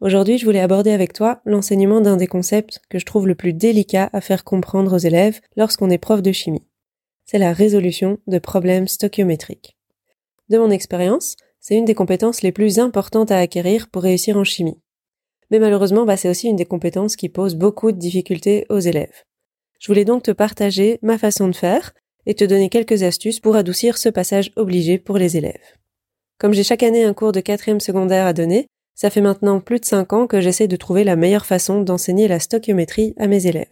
Aujourd'hui, 0.00 0.36
je 0.36 0.44
voulais 0.44 0.60
aborder 0.60 0.90
avec 0.90 1.14
toi 1.14 1.40
l'enseignement 1.46 2.02
d'un 2.02 2.16
des 2.16 2.26
concepts 2.26 2.80
que 2.90 2.98
je 2.98 3.06
trouve 3.06 3.26
le 3.26 3.34
plus 3.34 3.54
délicat 3.54 4.10
à 4.12 4.20
faire 4.20 4.44
comprendre 4.44 4.94
aux 4.94 4.98
élèves 4.98 5.40
lorsqu'on 5.56 5.88
est 5.88 5.98
prof 5.98 6.20
de 6.20 6.32
chimie. 6.32 6.66
C'est 7.24 7.38
la 7.38 7.54
résolution 7.54 8.18
de 8.26 8.38
problèmes 8.38 8.88
stoichiométriques. 8.88 9.76
De 10.50 10.58
mon 10.58 10.70
expérience, 10.70 11.36
c'est 11.60 11.76
une 11.76 11.86
des 11.86 11.94
compétences 11.94 12.42
les 12.42 12.52
plus 12.52 12.78
importantes 12.78 13.30
à 13.30 13.38
acquérir 13.38 13.88
pour 13.88 14.02
réussir 14.02 14.36
en 14.36 14.44
chimie. 14.44 14.78
Mais 15.50 15.58
malheureusement, 15.58 16.04
bah, 16.04 16.16
c'est 16.16 16.28
aussi 16.28 16.48
une 16.48 16.56
des 16.56 16.66
compétences 16.66 17.16
qui 17.16 17.30
pose 17.30 17.54
beaucoup 17.54 17.90
de 17.90 17.98
difficultés 17.98 18.66
aux 18.68 18.78
élèves. 18.78 19.24
Je 19.80 19.86
voulais 19.86 20.04
donc 20.04 20.22
te 20.22 20.30
partager 20.30 20.98
ma 21.02 21.16
façon 21.16 21.48
de 21.48 21.56
faire 21.56 21.94
et 22.26 22.34
te 22.34 22.44
donner 22.44 22.68
quelques 22.68 23.02
astuces 23.02 23.40
pour 23.40 23.56
adoucir 23.56 23.96
ce 23.96 24.08
passage 24.08 24.52
obligé 24.56 24.98
pour 24.98 25.16
les 25.16 25.36
élèves. 25.36 25.76
Comme 26.38 26.52
j'ai 26.52 26.64
chaque 26.64 26.82
année 26.82 27.04
un 27.04 27.14
cours 27.14 27.32
de 27.32 27.40
quatrième 27.40 27.80
secondaire 27.80 28.26
à 28.26 28.32
donner, 28.32 28.68
ça 28.96 29.10
fait 29.10 29.20
maintenant 29.20 29.60
plus 29.60 29.78
de 29.78 29.84
5 29.84 30.12
ans 30.14 30.26
que 30.26 30.40
j'essaie 30.40 30.66
de 30.66 30.76
trouver 30.76 31.04
la 31.04 31.14
meilleure 31.14 31.46
façon 31.46 31.82
d'enseigner 31.82 32.26
la 32.26 32.40
stoichiométrie 32.40 33.14
à 33.18 33.28
mes 33.28 33.46
élèves. 33.46 33.70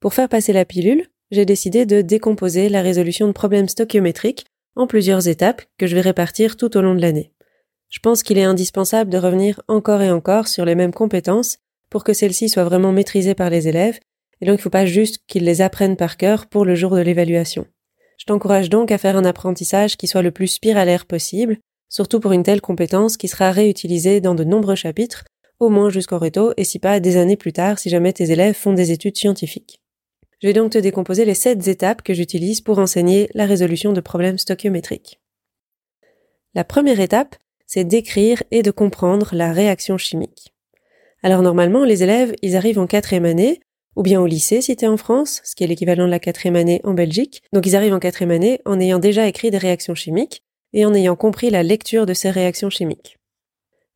Pour 0.00 0.12
faire 0.12 0.28
passer 0.28 0.52
la 0.52 0.64
pilule, 0.64 1.06
j'ai 1.30 1.46
décidé 1.46 1.86
de 1.86 2.02
décomposer 2.02 2.68
la 2.68 2.82
résolution 2.82 3.28
de 3.28 3.32
problèmes 3.32 3.68
stoichiométriques 3.68 4.44
en 4.74 4.86
plusieurs 4.86 5.28
étapes 5.28 5.62
que 5.78 5.86
je 5.86 5.94
vais 5.94 6.02
répartir 6.02 6.56
tout 6.56 6.76
au 6.76 6.82
long 6.82 6.94
de 6.94 7.00
l'année. 7.00 7.32
Je 7.88 8.00
pense 8.00 8.24
qu'il 8.24 8.38
est 8.38 8.44
indispensable 8.44 9.10
de 9.10 9.18
revenir 9.18 9.62
encore 9.68 10.02
et 10.02 10.10
encore 10.10 10.48
sur 10.48 10.64
les 10.64 10.74
mêmes 10.74 10.92
compétences 10.92 11.58
pour 11.88 12.02
que 12.02 12.12
celles-ci 12.12 12.48
soient 12.48 12.64
vraiment 12.64 12.92
maîtrisées 12.92 13.36
par 13.36 13.48
les 13.48 13.68
élèves, 13.68 14.00
et 14.40 14.46
donc 14.46 14.54
il 14.54 14.58
ne 14.58 14.62
faut 14.62 14.70
pas 14.70 14.86
juste 14.86 15.20
qu'ils 15.28 15.44
les 15.44 15.62
apprennent 15.62 15.96
par 15.96 16.16
cœur 16.16 16.46
pour 16.46 16.64
le 16.64 16.74
jour 16.74 16.94
de 16.96 17.00
l'évaluation. 17.00 17.66
Je 18.18 18.24
t'encourage 18.24 18.68
donc 18.68 18.90
à 18.90 18.98
faire 18.98 19.16
un 19.16 19.24
apprentissage 19.24 19.96
qui 19.96 20.08
soit 20.08 20.22
le 20.22 20.32
plus 20.32 20.48
spiralaire 20.48 21.06
possible, 21.06 21.58
surtout 21.88 22.20
pour 22.20 22.32
une 22.32 22.42
telle 22.42 22.60
compétence 22.60 23.16
qui 23.16 23.28
sera 23.28 23.50
réutilisée 23.50 24.20
dans 24.20 24.34
de 24.34 24.44
nombreux 24.44 24.74
chapitres, 24.74 25.24
au 25.60 25.68
moins 25.68 25.90
jusqu'au 25.90 26.18
réto, 26.18 26.52
et 26.56 26.64
si 26.64 26.78
pas 26.78 27.00
des 27.00 27.16
années 27.16 27.36
plus 27.36 27.52
tard 27.52 27.78
si 27.78 27.88
jamais 27.88 28.12
tes 28.12 28.30
élèves 28.30 28.54
font 28.54 28.72
des 28.72 28.92
études 28.92 29.16
scientifiques. 29.16 29.80
Je 30.42 30.48
vais 30.48 30.52
donc 30.52 30.72
te 30.72 30.78
décomposer 30.78 31.24
les 31.24 31.34
sept 31.34 31.66
étapes 31.66 32.02
que 32.02 32.12
j'utilise 32.12 32.60
pour 32.60 32.78
enseigner 32.78 33.30
la 33.34 33.46
résolution 33.46 33.92
de 33.92 34.00
problèmes 34.00 34.38
stoichiométriques. 34.38 35.18
La 36.54 36.64
première 36.64 37.00
étape, 37.00 37.36
c'est 37.66 37.84
d'écrire 37.84 38.42
et 38.50 38.62
de 38.62 38.70
comprendre 38.70 39.30
la 39.32 39.52
réaction 39.52 39.96
chimique. 39.96 40.52
Alors 41.22 41.42
normalement, 41.42 41.84
les 41.84 42.02
élèves, 42.02 42.34
ils 42.42 42.56
arrivent 42.56 42.78
en 42.78 42.86
quatrième 42.86 43.24
année, 43.24 43.60
ou 43.96 44.02
bien 44.02 44.20
au 44.20 44.26
lycée 44.26 44.60
si 44.60 44.76
t'es 44.76 44.86
en 44.86 44.98
France, 44.98 45.40
ce 45.42 45.54
qui 45.54 45.64
est 45.64 45.66
l'équivalent 45.66 46.04
de 46.04 46.10
la 46.10 46.18
quatrième 46.18 46.56
année 46.56 46.80
en 46.84 46.92
Belgique. 46.92 47.42
Donc 47.52 47.66
ils 47.66 47.74
arrivent 47.74 47.94
en 47.94 47.98
quatrième 47.98 48.30
année 48.30 48.60
en 48.66 48.78
ayant 48.78 48.98
déjà 48.98 49.26
écrit 49.26 49.50
des 49.50 49.58
réactions 49.58 49.94
chimiques, 49.94 50.42
et 50.76 50.84
en 50.84 50.94
ayant 50.94 51.16
compris 51.16 51.50
la 51.50 51.62
lecture 51.62 52.06
de 52.06 52.14
ces 52.14 52.30
réactions 52.30 52.70
chimiques. 52.70 53.16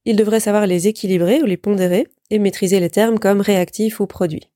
Il 0.07 0.17
devrait 0.17 0.41
savoir 0.41 0.67
les 0.67 0.89
équilibrer 0.89 1.43
ou 1.43 1.45
les 1.45 1.59
pondérer 1.59 2.09
et 2.31 2.39
maîtriser 2.39 2.81
les 2.81 2.89
termes 2.89 3.19
comme 3.19 3.43
réactifs 3.43 4.01
ou 4.01 4.07
produits. 4.07 4.49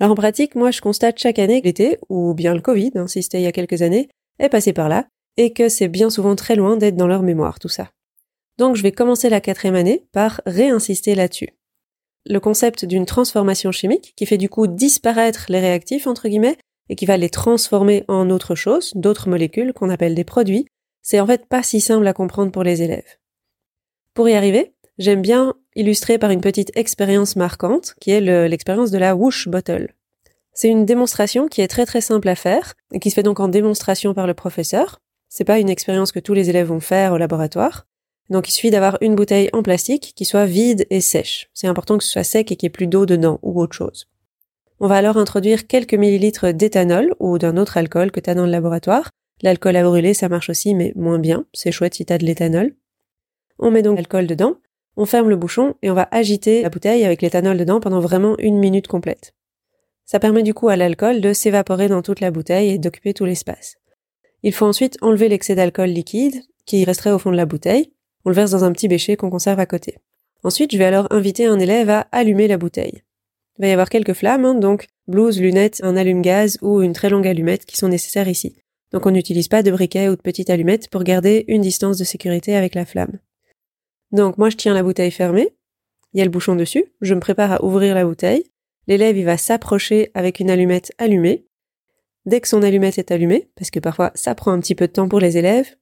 Alors 0.00 0.12
en 0.12 0.16
pratique, 0.16 0.56
moi 0.56 0.72
je 0.72 0.80
constate 0.80 1.18
chaque 1.18 1.38
année 1.38 1.60
que 1.60 1.66
l'été, 1.66 1.98
ou 2.08 2.34
bien 2.34 2.54
le 2.54 2.60
Covid, 2.60 2.90
hein, 2.96 3.06
si 3.06 3.22
c'était 3.22 3.38
il 3.38 3.44
y 3.44 3.46
a 3.46 3.52
quelques 3.52 3.82
années, 3.82 4.08
est 4.40 4.48
passé 4.48 4.72
par 4.72 4.88
là, 4.88 5.06
et 5.36 5.52
que 5.52 5.68
c'est 5.68 5.88
bien 5.88 6.10
souvent 6.10 6.34
très 6.34 6.56
loin 6.56 6.76
d'être 6.76 6.96
dans 6.96 7.06
leur 7.06 7.22
mémoire 7.22 7.60
tout 7.60 7.68
ça. 7.68 7.90
Donc 8.58 8.74
je 8.74 8.82
vais 8.82 8.92
commencer 8.92 9.28
la 9.28 9.40
quatrième 9.40 9.76
année 9.76 10.04
par 10.12 10.40
réinsister 10.46 11.14
là-dessus. 11.14 11.50
Le 12.26 12.40
concept 12.40 12.84
d'une 12.84 13.06
transformation 13.06 13.70
chimique, 13.70 14.12
qui 14.16 14.26
fait 14.26 14.38
du 14.38 14.48
coup 14.48 14.66
disparaître 14.66 15.46
les 15.48 15.60
réactifs, 15.60 16.08
entre 16.08 16.28
guillemets, 16.28 16.58
et 16.88 16.96
qui 16.96 17.06
va 17.06 17.16
les 17.16 17.30
transformer 17.30 18.04
en 18.08 18.28
autre 18.28 18.56
chose, 18.56 18.92
d'autres 18.96 19.28
molécules 19.28 19.72
qu'on 19.72 19.88
appelle 19.88 20.16
des 20.16 20.24
produits, 20.24 20.66
c'est 21.02 21.20
en 21.20 21.26
fait 21.26 21.46
pas 21.46 21.62
si 21.62 21.80
simple 21.80 22.06
à 22.06 22.12
comprendre 22.12 22.52
pour 22.52 22.62
les 22.62 22.82
élèves. 22.82 23.18
Pour 24.14 24.28
y 24.28 24.34
arriver, 24.34 24.74
j'aime 24.98 25.22
bien 25.22 25.54
illustrer 25.76 26.18
par 26.18 26.30
une 26.30 26.40
petite 26.40 26.76
expérience 26.76 27.36
marquante, 27.36 27.94
qui 28.00 28.10
est 28.10 28.20
l'expérience 28.20 28.90
de 28.90 28.98
la 28.98 29.14
whoosh 29.14 29.48
bottle. 29.48 29.94
C'est 30.52 30.68
une 30.68 30.84
démonstration 30.84 31.48
qui 31.48 31.60
est 31.60 31.68
très 31.68 31.86
très 31.86 32.00
simple 32.00 32.28
à 32.28 32.34
faire, 32.34 32.74
et 32.92 32.98
qui 32.98 33.10
se 33.10 33.14
fait 33.14 33.22
donc 33.22 33.40
en 33.40 33.48
démonstration 33.48 34.14
par 34.14 34.26
le 34.26 34.34
professeur. 34.34 35.00
C'est 35.28 35.44
pas 35.44 35.58
une 35.58 35.70
expérience 35.70 36.12
que 36.12 36.18
tous 36.18 36.34
les 36.34 36.50
élèves 36.50 36.66
vont 36.66 36.80
faire 36.80 37.12
au 37.12 37.18
laboratoire. 37.18 37.86
Donc 38.30 38.48
il 38.48 38.52
suffit 38.52 38.70
d'avoir 38.70 38.98
une 39.00 39.14
bouteille 39.14 39.50
en 39.52 39.62
plastique 39.62 40.12
qui 40.14 40.24
soit 40.24 40.46
vide 40.46 40.86
et 40.90 41.00
sèche. 41.00 41.48
C'est 41.54 41.66
important 41.66 41.98
que 41.98 42.04
ce 42.04 42.10
soit 42.10 42.24
sec 42.24 42.50
et 42.50 42.56
qu'il 42.56 42.66
n'y 42.66 42.70
ait 42.70 42.72
plus 42.72 42.86
d'eau 42.86 43.06
dedans 43.06 43.38
ou 43.42 43.60
autre 43.60 43.74
chose. 43.74 44.08
On 44.80 44.86
va 44.86 44.96
alors 44.96 45.18
introduire 45.18 45.66
quelques 45.66 45.94
millilitres 45.94 46.52
d'éthanol 46.52 47.14
ou 47.18 47.38
d'un 47.38 47.56
autre 47.56 47.76
alcool 47.76 48.10
que 48.10 48.20
tu 48.20 48.30
as 48.30 48.34
dans 48.34 48.46
le 48.46 48.50
laboratoire 48.50 49.10
L'alcool 49.42 49.76
à 49.76 49.82
brûler, 49.82 50.14
ça 50.14 50.28
marche 50.28 50.50
aussi, 50.50 50.74
mais 50.74 50.92
moins 50.96 51.18
bien. 51.18 51.46
C'est 51.52 51.72
chouette 51.72 51.94
si 51.94 52.04
t'as 52.04 52.18
de 52.18 52.26
l'éthanol. 52.26 52.74
On 53.58 53.70
met 53.70 53.82
donc 53.82 53.96
l'alcool 53.96 54.26
dedans, 54.26 54.56
on 54.96 55.06
ferme 55.06 55.28
le 55.28 55.36
bouchon 55.36 55.74
et 55.82 55.90
on 55.90 55.94
va 55.94 56.08
agiter 56.10 56.62
la 56.62 56.70
bouteille 56.70 57.04
avec 57.04 57.22
l'éthanol 57.22 57.56
dedans 57.56 57.80
pendant 57.80 58.00
vraiment 58.00 58.36
une 58.38 58.58
minute 58.58 58.88
complète. 58.88 59.34
Ça 60.04 60.18
permet 60.18 60.42
du 60.42 60.54
coup 60.54 60.68
à 60.68 60.76
l'alcool 60.76 61.20
de 61.20 61.32
s'évaporer 61.32 61.88
dans 61.88 62.02
toute 62.02 62.20
la 62.20 62.30
bouteille 62.30 62.70
et 62.70 62.78
d'occuper 62.78 63.14
tout 63.14 63.24
l'espace. 63.24 63.76
Il 64.42 64.52
faut 64.52 64.66
ensuite 64.66 64.96
enlever 65.02 65.28
l'excès 65.28 65.54
d'alcool 65.54 65.90
liquide 65.90 66.42
qui 66.66 66.84
resterait 66.84 67.12
au 67.12 67.18
fond 67.18 67.30
de 67.30 67.36
la 67.36 67.46
bouteille. 67.46 67.92
On 68.24 68.30
le 68.30 68.34
verse 68.34 68.50
dans 68.50 68.64
un 68.64 68.72
petit 68.72 68.88
bécher 68.88 69.16
qu'on 69.16 69.30
conserve 69.30 69.60
à 69.60 69.66
côté. 69.66 69.98
Ensuite, 70.42 70.72
je 70.72 70.78
vais 70.78 70.84
alors 70.84 71.06
inviter 71.10 71.46
un 71.46 71.58
élève 71.58 71.90
à 71.90 72.08
allumer 72.12 72.48
la 72.48 72.58
bouteille. 72.58 73.02
Il 73.58 73.62
va 73.62 73.68
y 73.68 73.72
avoir 73.72 73.90
quelques 73.90 74.14
flammes, 74.14 74.44
hein, 74.44 74.54
donc 74.54 74.86
blouse, 75.06 75.40
lunettes, 75.40 75.80
un 75.82 75.96
allume-gaz 75.96 76.58
ou 76.62 76.80
une 76.82 76.92
très 76.92 77.10
longue 77.10 77.26
allumette 77.26 77.66
qui 77.66 77.76
sont 77.76 77.88
nécessaires 77.88 78.28
ici. 78.28 78.56
Donc 78.92 79.06
on 79.06 79.10
n'utilise 79.10 79.48
pas 79.48 79.62
de 79.62 79.70
briquet 79.70 80.08
ou 80.08 80.16
de 80.16 80.20
petite 80.20 80.50
allumette 80.50 80.88
pour 80.88 81.04
garder 81.04 81.44
une 81.48 81.62
distance 81.62 81.98
de 81.98 82.04
sécurité 82.04 82.56
avec 82.56 82.74
la 82.74 82.84
flamme. 82.84 83.18
Donc 84.12 84.38
moi 84.38 84.50
je 84.50 84.56
tiens 84.56 84.74
la 84.74 84.82
bouteille 84.82 85.10
fermée, 85.10 85.50
il 86.12 86.18
y 86.18 86.20
a 86.20 86.24
le 86.24 86.30
bouchon 86.30 86.56
dessus, 86.56 86.84
je 87.00 87.14
me 87.14 87.20
prépare 87.20 87.52
à 87.52 87.64
ouvrir 87.64 87.94
la 87.94 88.04
bouteille, 88.04 88.44
l'élève 88.88 89.16
il 89.16 89.24
va 89.24 89.36
s'approcher 89.36 90.10
avec 90.14 90.40
une 90.40 90.50
allumette 90.50 90.92
allumée. 90.98 91.46
Dès 92.26 92.40
que 92.40 92.48
son 92.48 92.62
allumette 92.62 92.98
est 92.98 93.12
allumée, 93.12 93.48
parce 93.54 93.70
que 93.70 93.80
parfois 93.80 94.10
ça 94.14 94.34
prend 94.34 94.52
un 94.52 94.60
petit 94.60 94.74
peu 94.74 94.86
de 94.86 94.92
temps 94.92 95.08
pour 95.08 95.20
les 95.20 95.38
élèves, 95.38 95.76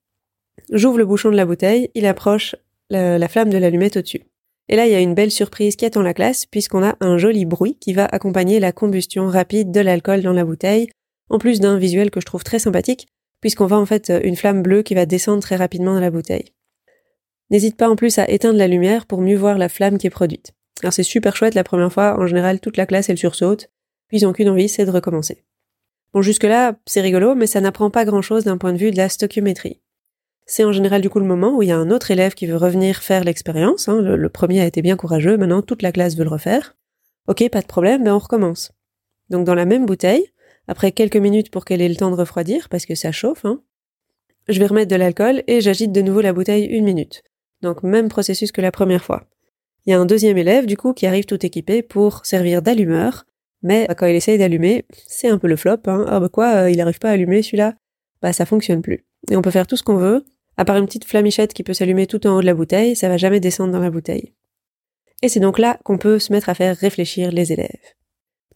j'ouvre 0.71 0.99
le 0.99 1.07
bouchon 1.07 1.31
de 1.31 1.37
la 1.37 1.47
bouteille, 1.47 1.91
il 1.95 2.07
approche 2.07 2.55
la, 2.91 3.19
la 3.19 3.29
flamme 3.29 3.51
de 3.51 3.59
l'allumette 3.59 3.97
au-dessus. 3.97 4.23
Et 4.69 4.77
là, 4.77 4.87
il 4.87 4.93
y 4.93 4.95
a 4.95 5.01
une 5.01 5.15
belle 5.15 5.31
surprise 5.31 5.77
qui 5.77 5.87
attend 5.87 6.03
la 6.03 6.15
classe, 6.15 6.45
puisqu'on 6.45 6.85
a 6.85 6.97
un 7.01 7.17
joli 7.17 7.47
bruit 7.47 7.77
qui 7.81 7.95
va 7.95 8.05
accompagner 8.05 8.61
la 8.61 8.73
combustion 8.73 9.27
rapide 9.27 9.71
de 9.71 9.81
l'alcool 9.81 10.21
dans 10.21 10.35
la 10.35 10.45
bouteille, 10.45 10.89
en 11.31 11.39
plus 11.39 11.61
d'un 11.61 11.79
visuel 11.79 12.11
que 12.11 12.21
je 12.21 12.27
trouve 12.27 12.45
très 12.45 12.59
sympathique, 12.59 13.09
puisqu'on 13.41 13.67
voit 13.67 13.79
en 13.79 13.87
fait 13.87 14.13
une 14.25 14.37
flamme 14.37 14.63
bleue 14.63 14.83
qui 14.83 14.95
va 14.95 15.07
descendre 15.07 15.43
très 15.43 15.57
rapidement 15.57 15.95
dans 15.95 16.01
la 16.01 16.11
bouteille. 16.11 16.53
N'hésite 17.51 17.77
pas 17.77 17.89
en 17.89 17.97
plus 17.97 18.19
à 18.19 18.29
éteindre 18.29 18.59
la 18.59 18.69
lumière 18.69 19.07
pour 19.07 19.21
mieux 19.21 19.37
voir 19.37 19.57
la 19.59 19.69
flamme 19.69 19.99
qui 19.99 20.07
est 20.07 20.11
produite. 20.11 20.53
Alors 20.83 20.93
c'est 20.93 21.03
super 21.03 21.35
chouette 21.35 21.55
la 21.55 21.65
première 21.65 21.93
fois, 21.93 22.19
en 22.19 22.27
général 22.27 22.61
toute 22.61 22.77
la 22.77 22.87
classe 22.87 23.09
elle 23.09 23.19
sursaute, 23.19 23.71
puis 24.09 24.19
ils 24.19 24.25
n'ont 24.25 24.33
qu'une 24.33 24.49
envie, 24.49 24.69
c'est 24.69 24.85
de 24.85 24.91
recommencer. 24.91 25.45
Bon 26.13 26.23
jusque-là, 26.23 26.77
c'est 26.87 27.01
rigolo, 27.01 27.35
mais 27.35 27.47
ça 27.47 27.61
n'apprend 27.61 27.91
pas 27.91 28.05
grand-chose 28.05 28.45
d'un 28.45 28.59
point 28.59 28.73
de 28.73 28.79
vue 28.79 28.91
de 28.91 28.97
la 28.97 29.09
stoichiométrie. 29.09 29.81
C'est 30.47 30.65
en 30.65 30.73
général 30.73 31.03
du 31.03 31.11
coup 31.11 31.19
le 31.19 31.27
moment 31.27 31.57
où 31.57 31.63
il 31.63 31.69
y 31.69 31.73
a 31.73 31.77
un 31.77 31.91
autre 31.91 32.11
élève 32.11 32.35
qui 32.35 32.47
veut 32.47 32.57
revenir 32.57 33.03
faire 33.03 33.25
l'expérience, 33.25 33.89
hein, 33.89 34.01
le, 34.01 34.29
premier 34.31 34.63
a 34.63 34.67
été 34.67 34.81
bien 34.81 34.97
courageux, 34.97 35.37
maintenant 35.37 35.61
toute 35.61 35.83
la 35.83 35.93
classe 35.93 36.17
veut 36.17 36.25
le 36.25 36.31
refaire. 36.31 36.77
Ok, 37.27 37.47
pas 37.51 37.61
de 37.61 37.67
problème, 37.67 38.03
mais 38.05 38.11
on 38.11 38.19
recommence. 38.19 38.73
Donc 39.29 39.45
dans 39.45 39.55
la 39.55 39.67
même 39.67 39.85
bouteille, 39.85 40.33
après 40.69 40.93
quelques 40.93 41.17
minutes 41.17 41.51
pour 41.51 41.65
qu'elle 41.65 41.83
ait 41.83 41.89
le 41.89 41.97
temps 41.97 42.11
de 42.11 42.17
refroidir, 42.17 42.69
parce 42.69 42.87
que 42.87 42.95
ça 42.95 43.11
chauffe, 43.11 43.45
hein, 43.45 43.63
je 44.49 44.59
vais 44.59 44.67
remettre 44.67 44.91
de 44.91 44.97
l'alcool 44.97 45.43
et 45.47 45.61
j'agite 45.61 45.93
de 45.93 46.01
nouveau 46.01 46.21
la 46.21 46.33
bouteille 46.33 46.65
une 46.65 46.85
minute. 46.85 47.23
Donc 47.61 47.83
même 47.83 48.09
processus 48.09 48.53
que 48.53 48.61
la 48.61 48.71
première 48.71 49.05
fois. 49.05 49.25
Il 49.85 49.91
y 49.91 49.93
a 49.93 50.01
un 50.01 50.07
deuxième 50.07 50.39
élève, 50.39 50.67
du 50.67 50.77
coup, 50.77 50.93
qui 50.93 51.07
arrive 51.07 51.25
tout 51.25 51.45
équipé 51.45 51.83
pour 51.83 52.25
servir 52.25 52.63
d'allumeur, 52.63 53.27
mais 53.63 53.89
quand 53.97 54.07
il 54.07 54.15
essaye 54.15 54.39
d'allumer, 54.39 54.85
c'est 55.07 55.29
un 55.29 55.39
peu 55.39 55.49
le 55.49 55.57
flop, 55.57 55.79
hein. 55.87 56.05
Ah 56.09 56.21
bah 56.21 56.29
quoi, 56.29 56.55
euh, 56.55 56.71
il 56.71 56.77
n'arrive 56.77 56.99
pas 56.99 57.11
à 57.11 57.13
allumer 57.13 57.43
celui-là? 57.43 57.75
Bah 58.23 58.33
ça 58.33 58.47
fonctionne 58.47 58.83
plus. 58.83 59.05
Et 59.31 59.37
on 59.37 59.43
peut 59.43 59.51
faire 59.51 59.67
tout 59.67 59.77
ce 59.77 59.83
qu'on 59.83 59.97
veut, 59.97 60.25
à 60.57 60.65
part 60.65 60.77
une 60.77 60.87
petite 60.87 61.05
flamichette 61.05 61.55
qui 61.55 61.65
peut 61.65 61.75
s'allumer 61.75 62.07
tout 62.07 62.27
en 62.27 62.37
haut 62.37 62.41
de 62.41 62.47
la 62.47 62.55
bouteille, 62.55 62.97
ça 62.97 63.09
va 63.09 63.17
jamais 63.17 63.41
descendre 63.41 63.73
dans 63.73 63.81
la 63.81 63.91
bouteille. 63.91 64.35
Et 65.23 65.29
c'est 65.29 65.41
donc 65.41 65.59
là 65.59 65.79
qu'on 65.85 65.99
peut 65.99 66.19
se 66.19 66.33
mettre 66.33 66.49
à 66.49 66.55
faire 66.55 66.77
réfléchir 66.77 67.33
les 67.33 67.53
élèves. 67.53 67.95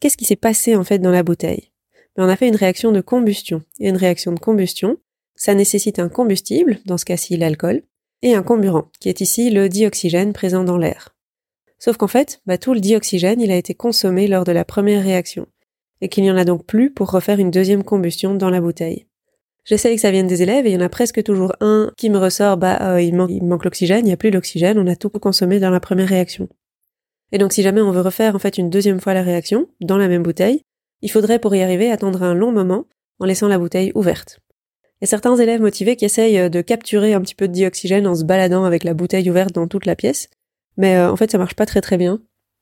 Qu'est-ce 0.00 0.16
qui 0.16 0.24
s'est 0.24 0.36
passé 0.36 0.76
en 0.76 0.84
fait 0.84 0.98
dans 0.98 1.10
la 1.10 1.22
bouteille? 1.22 1.71
Mais 2.16 2.24
on 2.24 2.28
a 2.28 2.36
fait 2.36 2.48
une 2.48 2.56
réaction 2.56 2.92
de 2.92 3.00
combustion. 3.00 3.62
Et 3.80 3.88
une 3.88 3.96
réaction 3.96 4.32
de 4.32 4.40
combustion, 4.40 4.98
ça 5.34 5.54
nécessite 5.54 5.98
un 5.98 6.08
combustible, 6.08 6.78
dans 6.86 6.98
ce 6.98 7.04
cas-ci 7.04 7.36
l'alcool, 7.36 7.82
et 8.22 8.34
un 8.34 8.42
comburant, 8.42 8.88
qui 9.00 9.08
est 9.08 9.20
ici 9.20 9.50
le 9.50 9.68
dioxygène 9.68 10.32
présent 10.32 10.64
dans 10.64 10.78
l'air. 10.78 11.14
Sauf 11.78 11.96
qu'en 11.96 12.06
fait, 12.06 12.40
bah, 12.46 12.58
tout 12.58 12.74
le 12.74 12.80
dioxygène, 12.80 13.40
il 13.40 13.50
a 13.50 13.56
été 13.56 13.74
consommé 13.74 14.28
lors 14.28 14.44
de 14.44 14.52
la 14.52 14.64
première 14.64 15.02
réaction. 15.02 15.46
et 16.00 16.08
qu'il 16.08 16.24
n'y 16.24 16.30
en 16.32 16.36
a 16.36 16.44
donc 16.44 16.66
plus 16.66 16.90
pour 16.90 17.10
refaire 17.12 17.38
une 17.38 17.52
deuxième 17.52 17.84
combustion 17.84 18.34
dans 18.34 18.50
la 18.50 18.60
bouteille. 18.60 19.06
J'essaye 19.64 19.94
que 19.94 20.00
ça 20.00 20.10
vienne 20.10 20.26
des 20.26 20.42
élèves 20.42 20.66
et 20.66 20.70
il 20.70 20.74
y 20.74 20.76
en 20.76 20.84
a 20.84 20.88
presque 20.88 21.22
toujours 21.22 21.54
un 21.60 21.92
qui 21.96 22.10
me 22.10 22.18
ressort, 22.18 22.56
bah 22.56 23.00
il, 23.00 23.14
manque, 23.14 23.30
il 23.30 23.44
manque 23.44 23.64
l'oxygène, 23.64 24.00
il 24.00 24.06
n'y 24.06 24.12
a 24.12 24.16
plus 24.16 24.30
l'oxygène, 24.32 24.78
on 24.78 24.88
a 24.88 24.96
tout 24.96 25.10
consommé 25.10 25.60
dans 25.60 25.70
la 25.70 25.78
première 25.78 26.08
réaction. 26.08 26.48
Et 27.30 27.38
donc 27.38 27.52
si 27.52 27.62
jamais 27.62 27.80
on 27.80 27.92
veut 27.92 28.00
refaire 28.00 28.34
en 28.34 28.40
fait 28.40 28.58
une 28.58 28.68
deuxième 28.68 29.00
fois 29.00 29.14
la 29.14 29.22
réaction, 29.22 29.68
dans 29.80 29.96
la 29.96 30.08
même 30.08 30.24
bouteille, 30.24 30.64
il 31.02 31.10
faudrait 31.10 31.38
pour 31.38 31.54
y 31.54 31.62
arriver 31.62 31.90
attendre 31.90 32.22
un 32.22 32.34
long 32.34 32.52
moment 32.52 32.86
en 33.20 33.26
laissant 33.26 33.48
la 33.48 33.58
bouteille 33.58 33.92
ouverte. 33.94 34.40
Il 35.00 35.04
y 35.04 35.04
a 35.04 35.08
certains 35.08 35.36
élèves 35.36 35.60
motivés 35.60 35.96
qui 35.96 36.04
essayent 36.04 36.38
euh, 36.38 36.48
de 36.48 36.60
capturer 36.60 37.12
un 37.12 37.20
petit 37.20 37.34
peu 37.34 37.48
de 37.48 37.52
dioxygène 37.52 38.06
en 38.06 38.14
se 38.14 38.24
baladant 38.24 38.64
avec 38.64 38.84
la 38.84 38.94
bouteille 38.94 39.28
ouverte 39.30 39.52
dans 39.52 39.68
toute 39.68 39.86
la 39.86 39.96
pièce, 39.96 40.28
mais 40.76 40.96
euh, 40.96 41.10
en 41.10 41.16
fait 41.16 41.30
ça 41.30 41.38
marche 41.38 41.54
pas 41.54 41.66
très 41.66 41.80
très 41.80 41.98
bien. 41.98 42.20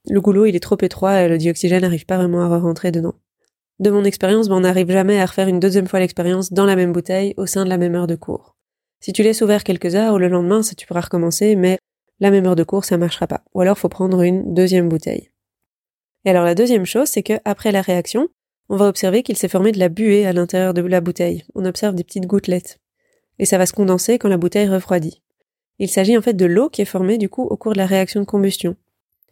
Le 0.09 0.21
goulot 0.21 0.47
il 0.47 0.57
est 0.57 0.61
trop 0.61 0.79
étroit 0.81 1.21
et 1.21 1.29
le 1.29 1.39
dioxygène 1.39 1.83
n'arrive 1.83 2.07
pas 2.07 2.17
vraiment 2.17 2.43
à 2.43 2.59
rentrer 2.59 2.91
dedans 2.91 3.15
de 3.81 3.91
mon 3.91 4.05
expérience, 4.05 4.49
ben, 4.49 4.57
on 4.57 4.61
n'arrive 4.61 4.91
jamais 4.91 5.19
à 5.19 5.27
refaire 5.27 5.49
une 5.49 5.59
deuxième 5.59 5.89
fois 5.89 6.01
l'expérience 6.01 6.53
dans 6.53 6.67
la 6.67 6.77
même 6.77 6.93
bouteille 6.93 7.35
au 7.39 7.47
sein 7.47 7.65
de 7.65 7.71
la 7.71 7.79
même 7.79 7.95
heure 7.95 8.07
de 8.07 8.15
cours. 8.15 8.57
Si 9.01 9.13
tu 9.13 9.23
laisses 9.23 9.41
ouvert 9.41 9.65
quelques 9.65 9.95
heures, 9.95 10.19
le 10.19 10.29
lendemain, 10.29 10.63
ça 10.63 10.75
tu 10.75 10.87
pourras 10.87 11.01
recommencer, 11.01 11.57
mais 11.57 11.79
la 12.21 12.31
même 12.31 12.47
heure 12.47 12.57
de 12.57 12.63
cours, 12.63 12.85
ça 12.85 12.99
marchera 12.99 13.27
pas. 13.27 13.43
Ou 13.55 13.63
alors, 13.63 13.79
faut 13.79 13.89
prendre 13.89 14.21
une 14.21 14.53
deuxième 14.53 14.91
bouteille. 14.91 15.30
Et 16.25 16.31
alors, 16.31 16.45
la 16.45 16.55
deuxième 16.55 16.87
chose, 16.87 17.09
c'est 17.09 17.23
que, 17.23 17.35
après 17.45 17.73
la 17.73 17.83
réaction, 17.83 18.29
on 18.69 18.77
va 18.77 18.87
observer 18.87 19.23
qu'il 19.23 19.37
s'est 19.37 19.49
formé 19.49 19.73
de 19.73 19.79
la 19.79 19.89
buée 19.89 20.27
à 20.27 20.33
l'intérieur 20.33 20.75
de 20.75 20.83
la 20.83 21.01
bouteille. 21.01 21.45
On 21.55 21.65
observe 21.65 21.95
des 21.95 22.05
petites 22.05 22.27
gouttelettes. 22.27 22.79
Et 23.39 23.47
ça 23.47 23.59
va 23.59 23.67
se 23.67 23.73
condenser 23.73 24.19
quand 24.19 24.29
la 24.29 24.37
bouteille 24.37 24.69
refroidit. 24.69 25.23
Il 25.79 25.89
s'agit 25.89 26.17
en 26.17 26.23
fait 26.23 26.35
de 26.35 26.45
l'eau 26.45 26.69
qui 26.69 26.83
est 26.83 26.87
formée, 26.87 27.19
du 27.19 27.29
coup, 27.29 27.43
au 27.43 27.57
cours 27.57 27.73
de 27.73 27.79
la 27.79 27.87
réaction 27.87 28.21
de 28.21 28.27
combustion. 28.27 28.77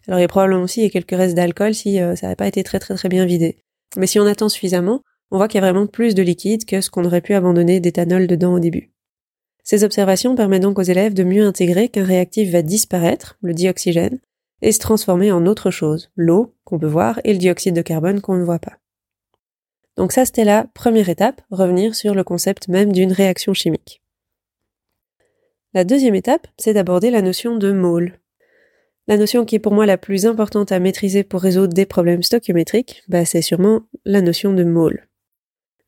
Alors, 0.06 0.19
il 0.19 0.23
y 0.23 0.25
a 0.25 0.29
probablement 0.29 0.62
aussi 0.62 0.90
quelques 0.90 1.17
restes 1.17 1.37
d'alcool 1.37 1.75
si 1.75 2.00
euh, 2.00 2.17
ça 2.17 2.26
n'avait 2.26 2.37
pas 2.37 2.49
été 2.49 2.64
très 2.64 2.79
très 2.79 2.94
très 2.94 3.11
bien 3.11 3.26
vidé. 3.26 3.58
Mais 3.96 4.06
si 4.06 4.19
on 4.19 4.26
attend 4.26 4.49
suffisamment, 4.49 5.02
on 5.31 5.37
voit 5.37 5.49
qu'il 5.49 5.61
y 5.61 5.64
a 5.64 5.70
vraiment 5.70 5.87
plus 5.87 6.14
de 6.14 6.23
liquide 6.23 6.64
que 6.64 6.81
ce 6.81 6.88
qu'on 6.88 7.05
aurait 7.05 7.20
pu 7.20 7.35
abandonner 7.35 7.81
d'éthanol 7.81 8.26
dedans 8.26 8.55
au 8.55 8.61
début. 8.61 8.90
Ces 9.62 9.85
observations 9.85 10.35
permettent 10.35 10.62
donc 10.62 10.79
aux 10.79 10.82
élèves 10.82 11.12
de 11.12 11.25
mieux 11.25 11.44
intégrer 11.44 11.90
qu'un 11.90 12.05
réactif 12.05 12.50
va 12.50 12.62
disparaître, 12.62 13.37
le 13.43 13.52
dioxygène, 13.52 14.19
et 14.62 14.72
se 14.72 14.78
transformer 14.78 15.32
en 15.32 15.46
autre 15.46 15.70
chose, 15.70 16.10
l'eau, 16.16 16.55
qu'on 16.64 16.78
peut 16.78 16.87
voir, 16.87 17.20
et 17.25 17.32
le 17.32 17.38
dioxyde 17.38 17.76
de 17.76 17.82
carbone 17.82 18.20
qu'on 18.20 18.37
ne 18.37 18.44
voit 18.44 18.58
pas. 18.58 18.78
Donc 19.96 20.12
ça, 20.12 20.25
c'était 20.25 20.44
la 20.44 20.64
première 20.75 21.08
étape, 21.08 21.43
revenir 21.50 21.94
sur 21.94 22.14
le 22.14 22.25
concept 22.25 22.69
même 22.69 22.93
d'une 22.93 23.12
réaction 23.12 23.55
chimique. 23.55 24.02
La 25.75 25.84
deuxième 25.84 26.14
étape, 26.14 26.46
c'est 26.56 26.75
d'aborder 26.75 27.10
la 27.10 27.22
notion 27.22 27.56
de 27.56 27.72
mole. 27.72 28.19
La 29.06 29.16
notion 29.16 29.44
qui 29.44 29.56
est 29.56 29.60
pour 29.60 29.75
moi 29.75 29.87
la 29.87 29.99
plus 29.99 30.26
importante 30.26 30.70
à 30.70 30.78
maîtriser 30.81 31.25
pour 31.25 31.40
résoudre 31.40 31.72
des 31.72 31.87
problèmes 31.87 32.22
stoichiométriques, 32.22 33.02
bah, 33.08 33.25
c'est 33.25 33.43
sûrement 33.43 33.82
la 34.04 34.20
notion 34.20 34.52
de 34.52 34.64
mole. 34.64 35.08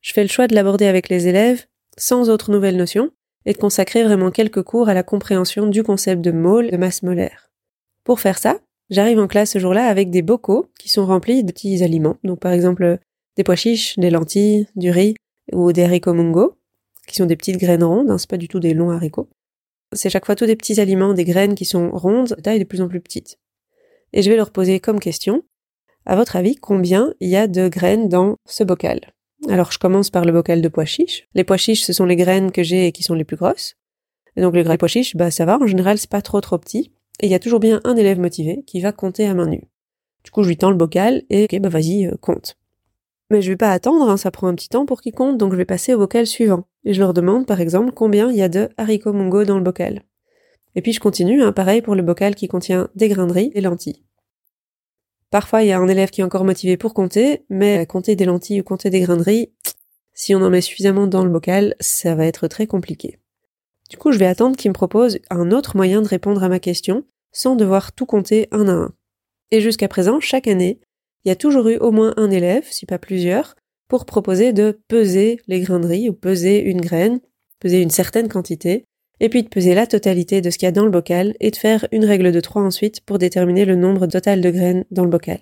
Je 0.01 0.13
fais 0.13 0.23
le 0.23 0.29
choix 0.29 0.47
de 0.47 0.55
l'aborder 0.55 0.87
avec 0.87 1.07
les 1.07 1.27
élèves 1.27 1.65
sans 1.97 2.29
autre 2.29 2.51
nouvelle 2.51 2.77
notion 2.77 3.11
et 3.45 3.53
de 3.53 3.57
consacrer 3.57 4.03
vraiment 4.03 4.31
quelques 4.31 4.63
cours 4.63 4.89
à 4.89 4.93
la 4.93 5.03
compréhension 5.03 5.67
du 5.67 5.83
concept 5.83 6.21
de 6.21 6.31
mole 6.31 6.71
de 6.71 6.77
masse 6.77 7.03
molaire. 7.03 7.50
Pour 8.03 8.19
faire 8.19 8.37
ça, 8.37 8.59
j'arrive 8.89 9.19
en 9.19 9.27
classe 9.27 9.51
ce 9.51 9.59
jour-là 9.59 9.85
avec 9.85 10.09
des 10.09 10.21
bocaux 10.21 10.67
qui 10.79 10.89
sont 10.89 11.05
remplis 11.05 11.43
de 11.43 11.51
petits 11.51 11.83
aliments, 11.83 12.17
donc 12.23 12.39
par 12.39 12.51
exemple 12.51 12.99
des 13.37 13.43
pois 13.43 13.55
chiches, 13.55 13.97
des 13.97 14.09
lentilles, 14.09 14.67
du 14.75 14.89
riz 14.91 15.15
ou 15.53 15.71
des 15.71 15.83
haricots 15.83 16.13
mungo, 16.13 16.57
qui 17.07 17.15
sont 17.15 17.25
des 17.25 17.35
petites 17.35 17.57
graines 17.57 17.83
rondes, 17.83 18.09
hein, 18.09 18.17
c'est 18.17 18.29
pas 18.29 18.37
du 18.37 18.47
tout 18.47 18.59
des 18.59 18.73
longs 18.73 18.91
haricots. 18.91 19.29
C'est 19.93 20.09
chaque 20.09 20.25
fois 20.25 20.35
tous 20.35 20.45
des 20.45 20.55
petits 20.55 20.79
aliments, 20.79 21.13
des 21.13 21.25
graines 21.25 21.55
qui 21.55 21.65
sont 21.65 21.91
rondes, 21.91 22.29
de 22.29 22.41
taille 22.41 22.59
de 22.59 22.63
plus 22.63 22.81
en 22.81 22.87
plus 22.87 23.01
petite. 23.01 23.37
Et 24.13 24.21
je 24.21 24.29
vais 24.29 24.37
leur 24.37 24.51
poser 24.51 24.79
comme 24.79 24.99
question, 24.99 25.43
à 26.05 26.15
votre 26.15 26.35
avis, 26.35 26.55
combien 26.55 27.13
il 27.19 27.29
y 27.29 27.35
a 27.35 27.47
de 27.47 27.67
graines 27.67 28.09
dans 28.09 28.35
ce 28.47 28.63
bocal? 28.63 29.13
Alors 29.49 29.71
je 29.71 29.79
commence 29.79 30.09
par 30.09 30.25
le 30.25 30.31
bocal 30.31 30.61
de 30.61 30.67
pois 30.67 30.85
chiches. 30.85 31.27
Les 31.33 31.43
pois 31.43 31.57
chiches, 31.57 31.83
ce 31.83 31.93
sont 31.93 32.05
les 32.05 32.15
graines 32.15 32.51
que 32.51 32.63
j'ai 32.63 32.87
et 32.87 32.91
qui 32.91 33.03
sont 33.03 33.13
les 33.13 33.23
plus 33.23 33.37
grosses. 33.37 33.75
Et 34.35 34.41
donc 34.41 34.55
les 34.55 34.63
graines 34.63 34.77
pois 34.77 34.87
chiches, 34.87 35.15
bah 35.15 35.31
ça 35.31 35.45
va, 35.45 35.57
en 35.59 35.67
général 35.67 35.97
c'est 35.97 36.09
pas 36.09 36.21
trop 36.21 36.41
trop 36.41 36.57
petit. 36.57 36.91
Et 37.21 37.27
il 37.27 37.31
y 37.31 37.35
a 37.35 37.39
toujours 37.39 37.59
bien 37.59 37.79
un 37.83 37.95
élève 37.95 38.19
motivé 38.19 38.63
qui 38.67 38.81
va 38.81 38.91
compter 38.91 39.25
à 39.25 39.33
main 39.33 39.47
nue. 39.47 39.63
Du 40.23 40.31
coup 40.31 40.43
je 40.43 40.49
lui 40.49 40.57
tends 40.57 40.69
le 40.69 40.75
bocal 40.75 41.23
et 41.29 41.45
ok 41.45 41.59
bah 41.59 41.69
vas-y, 41.69 42.07
euh, 42.07 42.15
compte. 42.19 42.57
Mais 43.29 43.41
je 43.41 43.49
vais 43.49 43.57
pas 43.57 43.71
attendre, 43.71 44.09
hein, 44.09 44.17
ça 44.17 44.29
prend 44.29 44.47
un 44.47 44.55
petit 44.55 44.67
temps 44.67 44.85
pour 44.85 45.01
qu'ils 45.01 45.13
comptent, 45.13 45.37
donc 45.37 45.53
je 45.53 45.57
vais 45.57 45.65
passer 45.65 45.93
au 45.93 45.97
bocal 45.97 46.27
suivant. 46.27 46.65
Et 46.83 46.93
je 46.93 46.99
leur 46.99 47.13
demande, 47.13 47.45
par 47.45 47.61
exemple, 47.61 47.93
combien 47.93 48.29
il 48.29 48.35
y 48.35 48.41
a 48.41 48.49
de 48.49 48.67
haricots 48.75 49.13
mungo 49.13 49.45
dans 49.45 49.57
le 49.57 49.63
bocal. 49.63 50.03
Et 50.75 50.81
puis 50.81 50.91
je 50.91 50.99
continue, 50.99 51.41
hein, 51.41 51.53
pareil 51.53 51.81
pour 51.81 51.95
le 51.95 52.01
bocal 52.01 52.35
qui 52.35 52.49
contient 52.49 52.89
des 52.95 53.07
grains 53.07 53.27
de 53.27 53.33
riz 53.33 53.51
et 53.53 53.61
lentilles. 53.61 54.03
Parfois, 55.29 55.63
il 55.63 55.69
y 55.69 55.71
a 55.71 55.79
un 55.79 55.87
élève 55.87 56.09
qui 56.09 56.19
est 56.19 56.25
encore 56.25 56.43
motivé 56.43 56.75
pour 56.75 56.93
compter, 56.93 57.45
mais 57.49 57.85
compter 57.85 58.17
des 58.17 58.25
lentilles 58.25 58.59
ou 58.59 58.63
compter 58.65 58.89
des 58.89 58.99
grains 58.99 59.15
de 59.15 59.23
riz, 59.23 59.53
si 60.13 60.35
on 60.35 60.41
en 60.41 60.49
met 60.49 60.59
suffisamment 60.59 61.07
dans 61.07 61.23
le 61.23 61.31
bocal, 61.31 61.75
ça 61.79 62.15
va 62.15 62.25
être 62.25 62.49
très 62.49 62.67
compliqué. 62.67 63.20
Du 63.91 63.97
coup, 63.97 64.13
je 64.13 64.17
vais 64.17 64.25
attendre 64.25 64.55
qu'il 64.55 64.71
me 64.71 64.73
propose 64.73 65.19
un 65.29 65.51
autre 65.51 65.75
moyen 65.75 66.01
de 66.01 66.07
répondre 66.07 66.41
à 66.45 66.47
ma 66.47 66.59
question, 66.59 67.03
sans 67.33 67.57
devoir 67.57 67.91
tout 67.91 68.05
compter 68.05 68.47
un 68.51 68.69
à 68.69 68.71
un. 68.71 68.93
Et 69.51 69.59
jusqu'à 69.59 69.89
présent, 69.89 70.21
chaque 70.21 70.47
année, 70.47 70.79
il 71.25 71.27
y 71.27 71.31
a 71.31 71.35
toujours 71.35 71.67
eu 71.67 71.75
au 71.75 71.91
moins 71.91 72.13
un 72.15 72.31
élève, 72.31 72.65
si 72.69 72.85
pas 72.85 72.97
plusieurs, 72.97 73.57
pour 73.89 74.05
proposer 74.05 74.53
de 74.53 74.79
peser 74.87 75.41
les 75.47 75.59
graineries 75.59 76.09
ou 76.09 76.13
peser 76.13 76.61
une 76.61 76.79
graine, 76.79 77.19
peser 77.59 77.81
une 77.81 77.89
certaine 77.89 78.29
quantité, 78.29 78.85
et 79.19 79.27
puis 79.27 79.43
de 79.43 79.49
peser 79.49 79.75
la 79.75 79.85
totalité 79.85 80.39
de 80.39 80.49
ce 80.49 80.57
qu'il 80.57 80.67
y 80.67 80.69
a 80.69 80.71
dans 80.71 80.85
le 80.85 80.89
bocal 80.89 81.35
et 81.41 81.51
de 81.51 81.57
faire 81.57 81.85
une 81.91 82.05
règle 82.05 82.31
de 82.31 82.39
3 82.39 82.61
ensuite 82.61 83.01
pour 83.01 83.17
déterminer 83.17 83.65
le 83.65 83.75
nombre 83.75 84.07
total 84.07 84.39
de 84.39 84.51
graines 84.51 84.85
dans 84.91 85.03
le 85.03 85.09
bocal. 85.09 85.39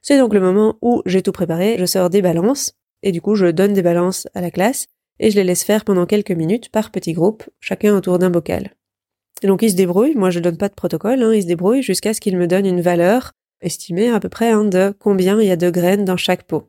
C'est 0.00 0.16
donc 0.16 0.32
le 0.32 0.40
moment 0.40 0.78
où 0.80 1.02
j'ai 1.06 1.22
tout 1.22 1.32
préparé, 1.32 1.74
je 1.76 1.86
sors 1.86 2.08
des 2.08 2.22
balances, 2.22 2.74
et 3.02 3.10
du 3.10 3.20
coup 3.20 3.34
je 3.34 3.46
donne 3.46 3.72
des 3.72 3.82
balances 3.82 4.28
à 4.32 4.40
la 4.40 4.52
classe, 4.52 4.86
et 5.22 5.30
je 5.30 5.36
les 5.36 5.44
laisse 5.44 5.62
faire 5.62 5.84
pendant 5.84 6.04
quelques 6.04 6.32
minutes 6.32 6.68
par 6.68 6.90
petits 6.90 7.12
groupes, 7.12 7.44
chacun 7.60 7.96
autour 7.96 8.18
d'un 8.18 8.28
bocal. 8.28 8.74
Et 9.42 9.46
donc 9.46 9.62
ils 9.62 9.70
se 9.70 9.76
débrouillent, 9.76 10.16
moi 10.16 10.30
je 10.30 10.40
donne 10.40 10.56
pas 10.56 10.68
de 10.68 10.74
protocole, 10.74 11.22
hein, 11.22 11.32
ils 11.32 11.42
se 11.42 11.46
débrouillent 11.46 11.82
jusqu'à 11.82 12.12
ce 12.12 12.20
qu'ils 12.20 12.36
me 12.36 12.48
donnent 12.48 12.66
une 12.66 12.80
valeur 12.80 13.32
estimer 13.60 14.10
à 14.10 14.18
peu 14.18 14.28
près 14.28 14.50
hein, 14.50 14.64
de 14.64 14.92
combien 14.98 15.40
il 15.40 15.46
y 15.46 15.52
a 15.52 15.56
de 15.56 15.70
graines 15.70 16.04
dans 16.04 16.16
chaque 16.16 16.42
pot. 16.42 16.68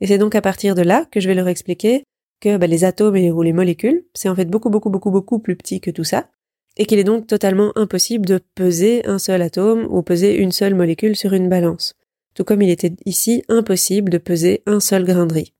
Et 0.00 0.06
c'est 0.06 0.18
donc 0.18 0.34
à 0.34 0.42
partir 0.42 0.74
de 0.74 0.82
là 0.82 1.06
que 1.10 1.20
je 1.20 1.26
vais 1.26 1.34
leur 1.34 1.48
expliquer 1.48 2.04
que 2.40 2.58
bah, 2.58 2.66
les 2.66 2.84
atomes 2.84 3.16
et, 3.16 3.32
ou 3.32 3.40
les 3.40 3.54
molécules, 3.54 4.04
c'est 4.12 4.28
en 4.28 4.36
fait 4.36 4.44
beaucoup 4.44 4.68
beaucoup 4.68 4.90
beaucoup 4.90 5.10
beaucoup 5.10 5.38
plus 5.38 5.56
petit 5.56 5.80
que 5.80 5.90
tout 5.90 6.04
ça, 6.04 6.28
et 6.76 6.84
qu'il 6.84 6.98
est 6.98 7.04
donc 7.04 7.26
totalement 7.26 7.72
impossible 7.76 8.26
de 8.26 8.40
peser 8.54 9.06
un 9.06 9.18
seul 9.18 9.40
atome 9.40 9.86
ou 9.90 10.02
peser 10.02 10.36
une 10.36 10.52
seule 10.52 10.74
molécule 10.74 11.16
sur 11.16 11.32
une 11.32 11.48
balance, 11.48 11.94
tout 12.34 12.44
comme 12.44 12.60
il 12.60 12.68
était 12.70 12.92
ici 13.06 13.42
impossible 13.48 14.10
de 14.10 14.18
peser 14.18 14.62
un 14.66 14.80
seul 14.80 15.04
grain 15.04 15.24
de 15.24 15.32
riz. 15.32 15.54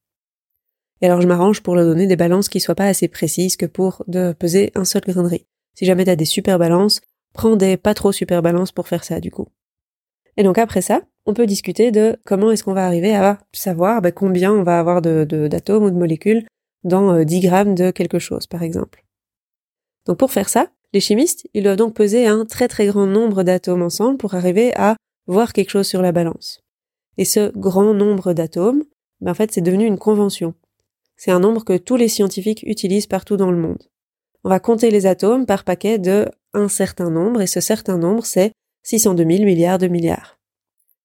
Et 1.00 1.06
alors 1.06 1.20
je 1.20 1.26
m'arrange 1.26 1.62
pour 1.62 1.74
leur 1.74 1.84
donner 1.84 2.06
des 2.06 2.16
balances 2.16 2.48
qui 2.48 2.60
soient 2.60 2.74
pas 2.74 2.86
assez 2.86 3.08
précises 3.08 3.56
que 3.56 3.66
pour 3.66 4.04
de 4.08 4.32
peser 4.32 4.72
un 4.74 4.84
seul 4.84 5.02
grain 5.02 5.22
de 5.22 5.28
riz. 5.28 5.46
Si 5.74 5.84
jamais 5.84 6.04
tu 6.04 6.10
as 6.10 6.16
des 6.16 6.24
super 6.24 6.58
balances, 6.58 7.00
prends 7.34 7.56
des 7.56 7.76
pas 7.76 7.94
trop 7.94 8.12
super 8.12 8.42
balances 8.42 8.72
pour 8.72 8.88
faire 8.88 9.04
ça 9.04 9.20
du 9.20 9.30
coup. 9.30 9.48
Et 10.36 10.42
donc 10.42 10.58
après 10.58 10.82
ça, 10.82 11.02
on 11.26 11.34
peut 11.34 11.46
discuter 11.46 11.90
de 11.90 12.16
comment 12.24 12.50
est-ce 12.50 12.64
qu'on 12.64 12.72
va 12.72 12.86
arriver 12.86 13.14
à 13.14 13.38
savoir 13.52 14.00
bah, 14.00 14.12
combien 14.12 14.52
on 14.52 14.62
va 14.62 14.78
avoir 14.78 15.02
d'atomes 15.02 15.84
ou 15.84 15.90
de 15.90 15.96
molécules 15.96 16.46
dans 16.84 17.22
10 17.22 17.36
euh, 17.36 17.48
grammes 17.48 17.74
de 17.74 17.90
quelque 17.90 18.18
chose, 18.18 18.46
par 18.46 18.62
exemple. 18.62 19.04
Donc 20.06 20.16
pour 20.16 20.32
faire 20.32 20.48
ça, 20.48 20.68
les 20.94 21.00
chimistes, 21.00 21.46
ils 21.52 21.62
doivent 21.62 21.76
donc 21.76 21.94
peser 21.94 22.26
un 22.26 22.46
très 22.46 22.66
très 22.66 22.86
grand 22.86 23.06
nombre 23.06 23.42
d'atomes 23.42 23.82
ensemble 23.82 24.16
pour 24.16 24.34
arriver 24.34 24.74
à 24.76 24.96
voir 25.26 25.52
quelque 25.52 25.70
chose 25.70 25.86
sur 25.86 26.00
la 26.00 26.12
balance. 26.12 26.62
Et 27.18 27.24
ce 27.24 27.50
grand 27.50 27.92
nombre 27.92 28.32
d'atomes, 28.32 28.84
ben 29.20 29.32
en 29.32 29.34
fait, 29.34 29.52
c'est 29.52 29.60
devenu 29.60 29.84
une 29.84 29.98
convention. 29.98 30.54
C'est 31.18 31.32
un 31.32 31.40
nombre 31.40 31.64
que 31.64 31.76
tous 31.76 31.96
les 31.96 32.08
scientifiques 32.08 32.62
utilisent 32.62 33.08
partout 33.08 33.36
dans 33.36 33.50
le 33.50 33.58
monde. 33.58 33.82
On 34.44 34.48
va 34.48 34.60
compter 34.60 34.90
les 34.90 35.04
atomes 35.04 35.46
par 35.46 35.64
paquet 35.64 35.98
de 35.98 36.26
un 36.54 36.68
certain 36.68 37.10
nombre, 37.10 37.42
et 37.42 37.48
ce 37.48 37.60
certain 37.60 37.98
nombre, 37.98 38.24
c'est 38.24 38.52
602 38.84 39.28
000 39.28 39.44
milliards 39.44 39.78
de 39.78 39.88
milliards. 39.88 40.38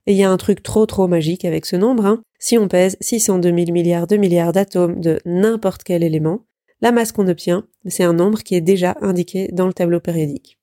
Et 0.05 0.11
il 0.13 0.17
y 0.17 0.23
a 0.23 0.29
un 0.29 0.37
truc 0.37 0.61
trop 0.61 0.85
trop 0.85 1.07
magique 1.07 1.45
avec 1.45 1.65
ce 1.65 1.75
nombre, 1.75 2.05
hein. 2.05 2.21
Si 2.37 2.57
on 2.57 2.67
pèse 2.67 2.95
602 3.01 3.49
000 3.49 3.71
milliards 3.71 4.05
de 4.05 4.15
milliards 4.15 4.53
d'atomes 4.53 4.99
de 4.99 5.19
n'importe 5.25 5.83
quel 5.83 6.03
élément, 6.03 6.45
la 6.81 6.91
masse 6.91 7.11
qu'on 7.11 7.27
obtient, 7.27 7.67
c'est 7.87 8.03
un 8.03 8.13
nombre 8.13 8.43
qui 8.43 8.55
est 8.55 8.61
déjà 8.61 8.95
indiqué 9.01 9.49
dans 9.51 9.67
le 9.67 9.73
tableau 9.73 9.99
périodique. 9.99 10.59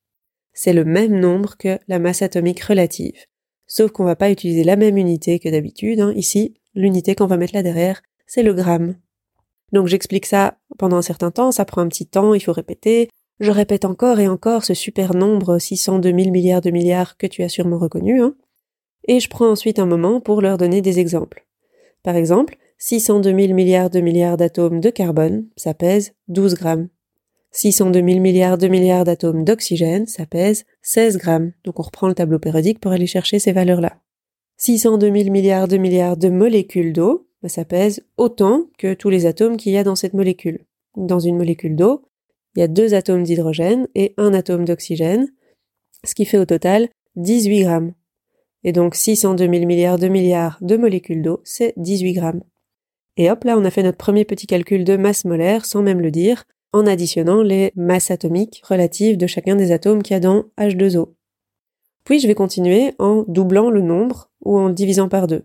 C'est 0.53 0.73
le 0.73 0.85
même 0.85 1.19
nombre 1.19 1.57
que 1.57 1.79
la 1.89 1.99
masse 1.99 2.23
atomique 2.23 2.61
relative. 2.61 3.25
Sauf 3.67 3.91
qu'on 3.91 4.05
va 4.05 4.17
pas 4.17 4.31
utiliser 4.31 4.63
la 4.63 4.77
même 4.77 4.97
unité 4.97 5.41
que 5.41 5.49
d'habitude, 5.49 6.01
hein. 6.01 6.13
Ici, 6.15 6.55
l'unité 6.75 7.17
qu'on 7.17 7.27
va 7.27 7.37
mettre 7.37 7.55
là 7.55 7.65
derrière, 7.65 8.03
c'est 8.27 8.45
le 8.45 8.55
gramme. 8.55 8.95
Donc 9.73 9.87
j'explique 9.87 10.27
ça 10.27 10.59
pendant 10.79 10.97
un 10.97 11.03
certain 11.03 11.31
temps, 11.31 11.53
ça 11.53 11.65
prend 11.65 11.83
un 11.83 11.89
petit 11.89 12.07
temps, 12.07 12.35
il 12.35 12.41
faut 12.41 12.53
répéter, 12.53 13.09
je 13.39 13.51
répète 13.51 13.85
encore 13.85 14.21
et 14.21 14.29
encore 14.29 14.65
ce 14.65 14.75
super 14.75 15.15
nombre 15.15 15.59
602 15.59 16.09
000 16.09 16.31
milliards 16.31 16.61
de 16.61 16.71
milliards 16.71 17.17
que 17.17 17.27
tu 17.27 17.43
as 17.43 17.49
sûrement 17.49 17.79
reconnu, 17.79 18.21
hein, 18.23 18.35
et 19.09 19.21
je 19.21 19.29
prends 19.29 19.51
ensuite 19.51 19.79
un 19.79 19.87
moment 19.87 20.21
pour 20.21 20.43
leur 20.43 20.59
donner 20.59 20.83
des 20.83 20.99
exemples. 20.99 21.47
Par 22.03 22.17
exemple, 22.17 22.57
602 22.79 23.37
000 23.39 23.55
milliards 23.55 23.91
de 23.91 24.01
milliards 24.01 24.37
d'atomes 24.37 24.81
de 24.81 24.91
carbone, 24.91 25.47
ça 25.57 25.75
pèse 25.75 26.13
12 26.29 26.55
grammes. 26.55 26.89
602 27.53 28.03
000 28.07 28.21
milliards 28.21 28.59
de 28.59 28.69
milliards 28.69 29.05
d'atomes 29.05 29.45
d'oxygène, 29.45 30.07
ça 30.07 30.25
pèse 30.25 30.65
16 30.83 31.19
grammes. 31.19 31.53
Donc 31.65 31.81
on 31.81 31.83
reprend 31.83 32.09
le 32.09 32.15
tableau 32.15 32.39
périodique 32.39 32.79
pour 32.79 32.93
aller 32.93 33.07
chercher 33.07 33.39
ces 33.39 33.53
valeurs-là. 33.53 33.99
602 34.59 35.13
000 35.13 35.31
milliards 35.31 35.69
de 35.69 35.77
milliards 35.77 36.17
de 36.17 36.29
molécules 36.29 36.93
d'eau, 36.93 37.27
bah, 37.43 37.49
ça 37.49 37.65
pèse 37.65 38.05
autant 38.17 38.67
que 38.79 38.95
tous 38.95 39.11
les 39.11 39.27
atomes 39.27 39.57
qu'il 39.57 39.73
y 39.73 39.79
a 39.79 39.85
dans 39.85 39.97
cette 39.97 40.15
molécule. 40.15 40.67
Dans 40.97 41.21
une 41.21 41.37
molécule 41.37 41.77
d'eau, 41.77 42.03
il 42.55 42.61
y 42.61 42.63
a 42.63 42.69
deux 42.69 42.95
atomes 42.95 43.23
d'hydrogène 43.23 43.89
et 43.95 44.15
un 44.17 44.35
atome 44.35 44.65
d'oxygène, 44.65 45.29
ce 46.05 46.15
qui 46.15 46.25
fait 46.25 46.39
au 46.39 46.45
total 46.45 46.89
18 47.17 47.63
grammes. 47.63 47.95
Et 48.65 48.73
donc 48.73 48.95
602 48.95 49.45
000 49.45 49.67
milliards 49.67 49.99
de 49.99 50.09
milliards 50.09 50.59
de 50.61 50.77
molécules 50.77 51.23
d'eau, 51.23 51.41
c'est 51.45 51.73
18 51.77 52.13
grammes. 52.13 52.43
Et 53.17 53.31
hop 53.31 53.45
là, 53.45 53.57
on 53.57 53.65
a 53.65 53.71
fait 53.71 53.83
notre 53.83 53.99
premier 53.99 54.25
petit 54.25 54.47
calcul 54.47 54.85
de 54.85 54.97
masse 54.97 55.25
molaire 55.25 55.65
sans 55.65 55.83
même 55.83 56.01
le 56.01 56.11
dire, 56.11 56.45
en 56.73 56.87
additionnant 56.87 57.43
les 57.43 57.73
masses 57.75 58.11
atomiques 58.11 58.63
relatives 58.65 59.17
de 59.17 59.27
chacun 59.27 59.57
des 59.57 59.73
atomes 59.73 60.03
qu'il 60.03 60.15
y 60.15 60.17
a 60.17 60.21
dans 60.21 60.45
H2O. 60.59 61.09
Puis 62.05 62.21
je 62.21 62.27
vais 62.27 62.35
continuer 62.35 62.95
en 62.99 63.25
doublant 63.27 63.71
le 63.71 63.83
nombre 63.83 64.31
ou 64.45 64.59
en 64.59 64.71
divisant 64.71 65.09
par 65.09 65.27
deux. 65.27 65.45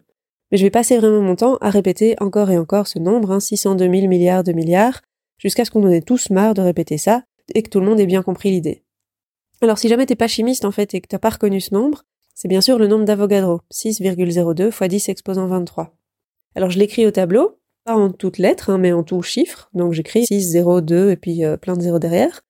Mais 0.51 0.57
je 0.57 0.63
vais 0.63 0.71
passer 0.71 0.97
vraiment 0.97 1.21
mon 1.21 1.35
temps 1.35 1.57
à 1.61 1.69
répéter 1.69 2.15
encore 2.19 2.51
et 2.51 2.57
encore 2.57 2.87
ce 2.87 2.99
nombre, 2.99 3.31
hein, 3.31 3.39
602 3.39 3.89
000 3.89 4.07
milliards 4.07 4.43
de 4.43 4.51
milliards, 4.51 5.01
jusqu'à 5.37 5.65
ce 5.65 5.71
qu'on 5.71 5.83
en 5.83 5.89
ait 5.89 6.01
tous 6.01 6.29
marre 6.29 6.53
de 6.53 6.61
répéter 6.61 6.97
ça 6.97 7.23
et 7.53 7.63
que 7.63 7.69
tout 7.69 7.79
le 7.79 7.85
monde 7.85 7.99
ait 7.99 8.05
bien 8.05 8.23
compris 8.23 8.51
l'idée. 8.51 8.83
Alors 9.61 9.77
si 9.77 9.87
jamais 9.87 10.05
t'es 10.05 10.15
pas 10.15 10.27
chimiste 10.27 10.65
en 10.65 10.71
fait 10.71 10.93
et 10.93 11.01
que 11.01 11.07
t'as 11.07 11.19
pas 11.19 11.29
reconnu 11.29 11.61
ce 11.61 11.73
nombre, 11.73 12.03
c'est 12.33 12.47
bien 12.47 12.61
sûr 12.61 12.77
le 12.77 12.87
nombre 12.87 13.05
d'Avogadro, 13.05 13.61
6,02 13.73 14.67
x 14.67 14.79
10 14.89 15.09
exposant 15.09 15.47
23. 15.47 15.95
Alors 16.55 16.69
je 16.69 16.79
l'écris 16.79 17.05
au 17.05 17.11
tableau, 17.11 17.57
pas 17.85 17.95
en 17.95 18.11
toutes 18.11 18.37
lettres, 18.37 18.69
hein, 18.69 18.77
mais 18.77 18.91
en 18.91 19.03
tout 19.03 19.21
chiffres, 19.21 19.69
donc 19.73 19.93
j'écris 19.93 20.25
6, 20.25 20.41
0, 20.41 20.81
2 20.81 21.11
et 21.11 21.17
puis 21.17 21.45
euh, 21.45 21.57
plein 21.57 21.75
de 21.75 21.81
zéros 21.81 21.99
derrière. 21.99 22.41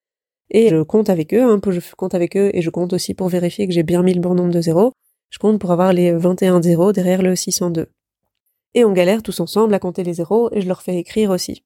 Et 0.49 0.69
je 0.69 0.81
compte 0.83 1.09
avec 1.09 1.33
eux, 1.33 1.59
peu 1.59 1.71
je 1.71 1.79
compte 1.95 2.13
avec 2.13 2.37
eux 2.37 2.51
et 2.53 2.61
je 2.61 2.69
compte 2.69 2.93
aussi 2.93 3.13
pour 3.13 3.29
vérifier 3.29 3.67
que 3.67 3.73
j'ai 3.73 3.83
bien 3.83 4.03
mis 4.03 4.13
le 4.13 4.21
bon 4.21 4.35
nombre 4.35 4.53
de 4.53 4.61
zéros. 4.61 4.93
Je 5.29 5.39
compte 5.39 5.59
pour 5.59 5.71
avoir 5.71 5.93
les 5.93 6.11
21 6.11 6.61
zéros 6.61 6.91
derrière 6.91 7.21
le 7.21 7.35
602. 7.35 7.87
Et 8.73 8.85
on 8.85 8.91
galère 8.91 9.23
tous 9.23 9.39
ensemble 9.39 9.73
à 9.73 9.79
compter 9.79 10.03
les 10.03 10.15
zéros 10.15 10.49
et 10.51 10.61
je 10.61 10.67
leur 10.67 10.81
fais 10.81 10.97
écrire 10.97 11.31
aussi. 11.31 11.63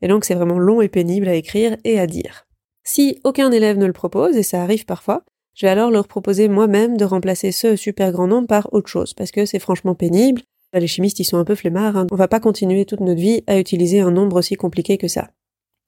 Et 0.00 0.08
donc 0.08 0.24
c'est 0.24 0.34
vraiment 0.34 0.58
long 0.58 0.80
et 0.80 0.88
pénible 0.88 1.28
à 1.28 1.34
écrire 1.34 1.76
et 1.84 1.98
à 1.98 2.06
dire. 2.06 2.46
Si 2.84 3.20
aucun 3.24 3.52
élève 3.52 3.78
ne 3.78 3.86
le 3.86 3.92
propose, 3.92 4.36
et 4.36 4.42
ça 4.42 4.62
arrive 4.62 4.84
parfois, 4.84 5.24
je 5.54 5.66
vais 5.66 5.70
alors 5.70 5.90
leur 5.90 6.08
proposer 6.08 6.48
moi-même 6.48 6.96
de 6.96 7.04
remplacer 7.04 7.52
ce 7.52 7.76
super 7.76 8.10
grand 8.10 8.26
nombre 8.26 8.48
par 8.48 8.72
autre 8.72 8.88
chose, 8.88 9.14
parce 9.14 9.30
que 9.30 9.46
c'est 9.46 9.58
franchement 9.58 9.94
pénible. 9.94 10.42
Les 10.72 10.86
chimistes, 10.86 11.20
ils 11.20 11.24
sont 11.24 11.36
un 11.36 11.44
peu 11.44 11.54
flemmards, 11.54 11.96
hein. 11.96 12.06
on 12.10 12.16
va 12.16 12.28
pas 12.28 12.40
continuer 12.40 12.86
toute 12.86 13.00
notre 13.00 13.20
vie 13.20 13.44
à 13.46 13.58
utiliser 13.58 14.00
un 14.00 14.10
nombre 14.10 14.36
aussi 14.36 14.54
compliqué 14.54 14.96
que 14.96 15.06
ça. 15.06 15.28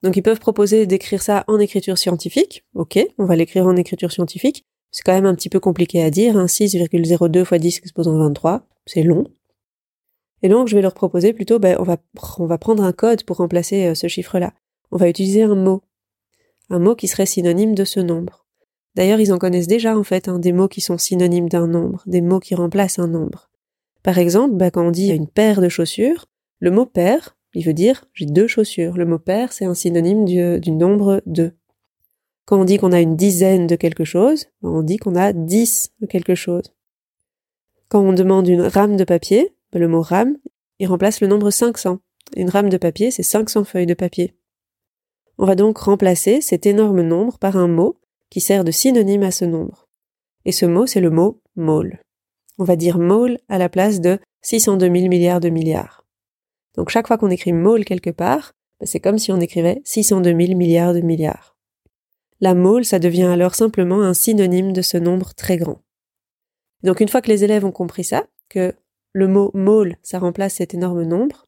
Donc 0.02 0.16
ils 0.16 0.22
peuvent 0.22 0.38
proposer 0.38 0.86
d'écrire 0.86 1.22
ça 1.22 1.44
en 1.48 1.58
écriture 1.58 1.96
scientifique. 1.96 2.64
Ok, 2.74 2.98
on 3.16 3.24
va 3.24 3.36
l'écrire 3.36 3.66
en 3.66 3.74
écriture 3.74 4.12
scientifique. 4.12 4.66
C'est 4.94 5.02
quand 5.02 5.12
même 5.12 5.26
un 5.26 5.34
petit 5.34 5.48
peu 5.48 5.58
compliqué 5.58 6.04
à 6.04 6.10
dire, 6.10 6.36
hein. 6.36 6.46
6,02 6.46 7.40
x 7.40 7.60
10 7.60 7.78
exposant 7.78 8.16
23, 8.16 8.64
c'est 8.86 9.02
long. 9.02 9.26
Et 10.42 10.48
donc 10.48 10.68
je 10.68 10.76
vais 10.76 10.82
leur 10.82 10.94
proposer 10.94 11.32
plutôt, 11.32 11.58
ben, 11.58 11.76
on, 11.80 11.82
va, 11.82 11.96
on 12.38 12.46
va 12.46 12.58
prendre 12.58 12.84
un 12.84 12.92
code 12.92 13.24
pour 13.24 13.38
remplacer 13.38 13.86
euh, 13.86 13.96
ce 13.96 14.06
chiffre-là. 14.06 14.52
On 14.92 14.96
va 14.96 15.08
utiliser 15.08 15.42
un 15.42 15.56
mot. 15.56 15.82
Un 16.70 16.78
mot 16.78 16.94
qui 16.94 17.08
serait 17.08 17.26
synonyme 17.26 17.74
de 17.74 17.84
ce 17.84 17.98
nombre. 17.98 18.46
D'ailleurs, 18.94 19.18
ils 19.18 19.32
en 19.32 19.38
connaissent 19.38 19.66
déjà 19.66 19.98
en 19.98 20.04
fait 20.04 20.28
hein, 20.28 20.38
des 20.38 20.52
mots 20.52 20.68
qui 20.68 20.80
sont 20.80 20.96
synonymes 20.96 21.48
d'un 21.48 21.66
nombre, 21.66 22.04
des 22.06 22.20
mots 22.20 22.38
qui 22.38 22.54
remplacent 22.54 23.00
un 23.00 23.08
nombre. 23.08 23.50
Par 24.04 24.18
exemple, 24.18 24.54
ben, 24.54 24.70
quand 24.70 24.86
on 24.86 24.92
dit 24.92 25.08
une 25.08 25.26
paire 25.26 25.60
de 25.60 25.68
chaussures, 25.68 26.26
le 26.60 26.70
mot 26.70 26.86
paire, 26.86 27.36
il 27.52 27.66
veut 27.66 27.74
dire 27.74 28.04
j'ai 28.12 28.26
deux 28.26 28.46
chaussures. 28.46 28.96
Le 28.96 29.06
mot 29.06 29.18
paire, 29.18 29.52
c'est 29.52 29.64
un 29.64 29.74
synonyme 29.74 30.24
du, 30.24 30.60
du 30.60 30.70
nombre 30.70 31.20
2. 31.26 31.52
Quand 32.46 32.60
on 32.60 32.64
dit 32.64 32.76
qu'on 32.78 32.92
a 32.92 33.00
une 33.00 33.16
dizaine 33.16 33.66
de 33.66 33.76
quelque 33.76 34.04
chose, 34.04 34.46
on 34.62 34.82
dit 34.82 34.98
qu'on 34.98 35.14
a 35.14 35.32
dix 35.32 35.92
de 36.00 36.06
quelque 36.06 36.34
chose. 36.34 36.74
Quand 37.88 38.00
on 38.00 38.12
demande 38.12 38.48
une 38.48 38.62
rame 38.62 38.96
de 38.96 39.04
papier, 39.04 39.54
ben, 39.72 39.78
le 39.78 39.88
mot 39.88 40.02
rame, 40.02 40.36
il 40.78 40.86
remplace 40.86 41.20
le 41.20 41.26
nombre 41.26 41.50
500. 41.50 42.00
Une 42.36 42.50
rame 42.50 42.68
de 42.68 42.76
papier, 42.76 43.10
c'est 43.10 43.22
500 43.22 43.64
feuilles 43.64 43.86
de 43.86 43.94
papier. 43.94 44.34
On 45.38 45.46
va 45.46 45.54
donc 45.54 45.78
remplacer 45.78 46.40
cet 46.40 46.66
énorme 46.66 47.02
nombre 47.02 47.38
par 47.38 47.56
un 47.56 47.68
mot 47.68 47.98
qui 48.30 48.40
sert 48.40 48.64
de 48.64 48.70
synonyme 48.70 49.22
à 49.22 49.30
ce 49.30 49.44
nombre. 49.44 49.88
Et 50.44 50.52
ce 50.52 50.66
mot, 50.66 50.86
c'est 50.86 51.00
le 51.00 51.10
mot 51.10 51.40
mole. 51.56 52.00
On 52.58 52.64
va 52.64 52.76
dire 52.76 52.98
mole 52.98 53.38
à 53.48 53.58
la 53.58 53.68
place 53.68 54.00
de 54.00 54.18
602 54.42 54.86
000 54.86 55.08
milliards 55.08 55.40
de 55.40 55.48
milliards. 55.48 56.04
Donc 56.76 56.90
chaque 56.90 57.06
fois 57.06 57.16
qu'on 57.16 57.30
écrit 57.30 57.52
mole 57.52 57.84
quelque 57.84 58.10
part, 58.10 58.52
ben, 58.80 58.86
c'est 58.86 59.00
comme 59.00 59.18
si 59.18 59.32
on 59.32 59.40
écrivait 59.40 59.80
602 59.84 60.30
000 60.30 60.58
milliards 60.58 60.94
de 60.94 61.00
milliards. 61.00 61.53
La 62.44 62.52
mole, 62.52 62.84
ça 62.84 62.98
devient 62.98 63.22
alors 63.22 63.54
simplement 63.54 64.02
un 64.02 64.12
synonyme 64.12 64.74
de 64.74 64.82
ce 64.82 64.98
nombre 64.98 65.32
très 65.32 65.56
grand. 65.56 65.80
Donc 66.82 67.00
une 67.00 67.08
fois 67.08 67.22
que 67.22 67.30
les 67.30 67.42
élèves 67.42 67.64
ont 67.64 67.72
compris 67.72 68.04
ça, 68.04 68.26
que 68.50 68.74
le 69.14 69.28
mot 69.28 69.50
mole, 69.54 69.96
ça 70.02 70.18
remplace 70.18 70.56
cet 70.56 70.74
énorme 70.74 71.04
nombre, 71.04 71.46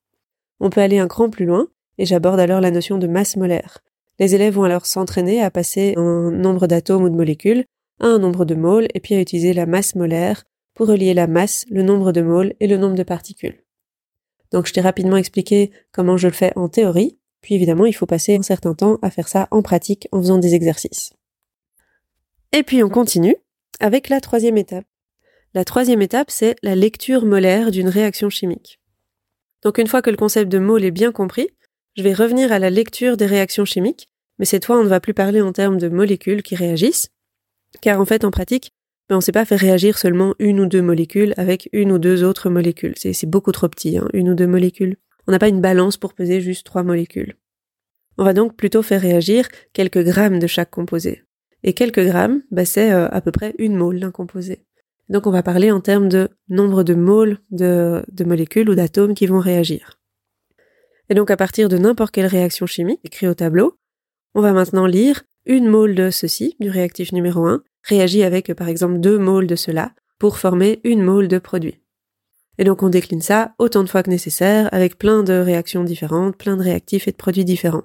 on 0.59 0.71
peut 0.71 0.81
aller 0.81 0.99
un 0.99 1.07
cran 1.07 1.29
plus 1.29 1.45
loin, 1.45 1.69
et 1.99 2.07
j'aborde 2.07 2.41
alors 2.41 2.63
la 2.63 2.71
notion 2.71 2.97
de 2.97 3.07
masse 3.07 3.37
molaire. 3.37 3.81
Les 4.19 4.35
élèves 4.35 4.55
vont 4.55 4.63
alors 4.63 4.87
s'entraîner 4.87 5.43
à 5.43 5.51
passer 5.51 5.93
un 5.99 6.31
nombre 6.31 6.67
d'atomes 6.67 7.03
ou 7.03 7.11
de 7.11 7.15
molécules 7.15 7.67
à 8.01 8.07
un 8.07 8.19
nombre 8.19 8.47
de 8.47 8.55
moles, 8.55 8.89
et 8.95 9.01
puis 9.01 9.15
à 9.17 9.21
utiliser 9.21 9.53
la 9.53 9.67
masse 9.67 9.97
molaire 9.97 10.45
pour 10.73 10.87
relier 10.87 11.13
la 11.13 11.27
masse, 11.27 11.67
le 11.69 11.83
nombre 11.83 12.13
de 12.13 12.23
moles 12.23 12.55
et 12.61 12.67
le 12.67 12.79
nombre 12.79 12.97
de 12.97 13.03
particules. 13.03 13.63
Donc 14.51 14.67
je 14.67 14.73
t'ai 14.73 14.81
rapidement 14.81 15.19
expliqué 15.19 15.73
comment 15.93 16.17
je 16.17 16.29
le 16.29 16.33
fais 16.33 16.55
en 16.57 16.71
théorie, 16.71 17.19
puis 17.47 17.55
évidemment 17.55 17.87
il 17.87 17.93
faut 17.93 18.07
passer 18.07 18.35
un 18.35 18.43
certain 18.43 18.75
temps 18.75 18.99
à 19.03 19.11
faire 19.11 19.29
ça 19.29 19.47
en 19.53 19.63
pratique 19.63 20.09
en 20.11 20.21
faisant 20.21 20.39
des 20.39 20.57
exercices. 20.57 21.13
Et 22.51 22.65
puis 22.65 22.83
on 22.83 22.89
continue 22.89 23.37
avec 23.79 24.09
la 24.09 24.21
troisième 24.21 24.57
étape. 24.57 24.85
La 25.55 25.65
troisième 25.65 26.03
étape, 26.03 26.29
c'est 26.29 26.57
la 26.65 26.75
lecture 26.75 27.25
molaire 27.25 27.71
d'une 27.71 27.89
réaction 27.89 28.31
chimique. 28.31 28.81
Donc 29.63 29.79
une 29.79 29.87
fois 29.87 30.03
que 30.03 30.11
le 30.11 30.17
concept 30.17 30.51
de 30.51 30.59
mole 30.59 30.85
est 30.85 30.91
bien 30.91 31.13
compris, 31.13 31.49
je 31.97 32.03
vais 32.03 32.15
revenir 32.15 32.51
à 32.51 32.59
la 32.59 32.69
lecture 32.69 33.17
des 33.17 33.27
réactions 33.27 33.65
chimiques, 33.65 34.09
mais 34.41 34.45
cette 34.45 34.65
fois 34.65 34.81
on 34.81 34.83
ne 34.83 34.89
va 34.89 34.99
plus 34.99 35.15
parler 35.15 35.41
en 35.41 35.53
termes 35.53 35.79
de 35.79 35.89
molécules 35.89 36.43
qui 36.43 36.57
réagissent, 36.57 37.11
car 37.81 38.01
en 38.01 38.07
fait 38.07 38.25
en 38.25 38.33
pratique, 38.33 38.73
mais 39.09 39.15
on 39.15 39.19
ne 39.19 39.23
sait 39.23 39.31
pas 39.31 39.45
faire 39.45 39.61
réagir 39.61 39.99
seulement 39.99 40.35
une 40.41 40.59
ou 40.59 40.67
deux 40.67 40.83
molécules 40.83 41.33
avec 41.37 41.69
une 41.73 41.93
ou 41.93 41.99
deux 41.99 42.25
autres 42.25 42.51
molécules. 42.51 42.95
C'est 42.97 43.31
beaucoup 43.31 43.53
trop 43.53 43.69
petit, 43.69 43.99
hein, 43.99 44.09
une 44.15 44.31
ou 44.31 44.35
deux 44.35 44.49
molécules. 44.49 44.97
On 45.27 45.33
n'a 45.33 45.39
pas 45.39 45.49
une 45.49 45.61
balance 45.61 45.97
pour 45.97 46.15
peser 46.15 46.41
juste 46.41 46.67
trois 46.67 46.83
molécules. 46.83 47.37
On 48.19 48.25
va 48.25 48.33
donc 48.33 48.57
plutôt 48.57 48.83
faire 48.83 49.01
réagir 49.01 49.49
quelques 49.73 50.03
grammes 50.03 50.39
de 50.39 50.47
chaque 50.47 50.71
composé. 50.71 51.25
Et 51.63 51.73
quelques 51.73 52.05
grammes, 52.05 52.43
bah, 52.51 52.65
c'est 52.65 52.93
euh, 52.93 53.09
à 53.11 53.21
peu 53.21 53.33
près 53.33 53.55
une 53.59 53.77
mole 53.77 54.01
d'un 54.01 54.11
composé. 54.11 54.65
Donc 55.09 55.27
on 55.27 55.31
va 55.31 55.43
parler 55.43 55.71
en 55.71 55.81
termes 55.81 56.09
de 56.09 56.31
nombre 56.49 56.83
de 56.83 56.95
moles 56.95 57.39
de, 57.51 58.05
molécules 58.25 58.69
ou 58.69 58.75
d'atomes 58.75 59.15
qui 59.15 59.27
vont 59.27 59.39
réagir. 59.39 60.01
Et 61.09 61.15
donc 61.15 61.31
à 61.31 61.37
partir 61.37 61.69
de 61.69 61.79
n'importe 61.79 62.13
quelle 62.13 62.27
réaction 62.27 62.67
chimique 62.67 63.01
écrite 63.05 63.29
au 63.29 63.35
tableau, 63.35 63.79
on 64.35 64.41
va 64.41 64.53
maintenant 64.53 64.87
lire 64.87 65.23
une 65.45 65.69
mole 65.69 65.95
de 65.95 66.11
ceci, 66.11 66.57
du 66.59 66.71
réactif 66.71 67.13
numéro 67.13 67.47
1, 67.47 67.63
réagit 67.85 68.25
avec 68.25 68.53
par 68.55 68.69
exemple 68.69 68.99
deux 68.99 69.19
moles 69.19 69.47
de 69.47 69.55
cela 69.55 69.93
pour 70.19 70.39
former 70.39 70.81
une 70.83 71.03
mole 71.03 71.29
de 71.29 71.39
produit. 71.39 71.81
Et 72.59 72.65
donc 72.65 72.83
on 72.83 72.89
décline 72.89 73.21
ça 73.21 73.55
autant 73.59 73.83
de 73.83 73.89
fois 73.89 74.03
que 74.03 74.11
nécessaire 74.11 74.69
avec 74.73 74.99
plein 74.99 75.23
de 75.23 75.35
réactions 75.35 75.85
différentes, 75.85 76.37
plein 76.37 76.57
de 76.57 76.63
réactifs 76.63 77.09
et 77.09 77.13
de 77.13 77.17
produits 77.17 77.45
différents. 77.45 77.85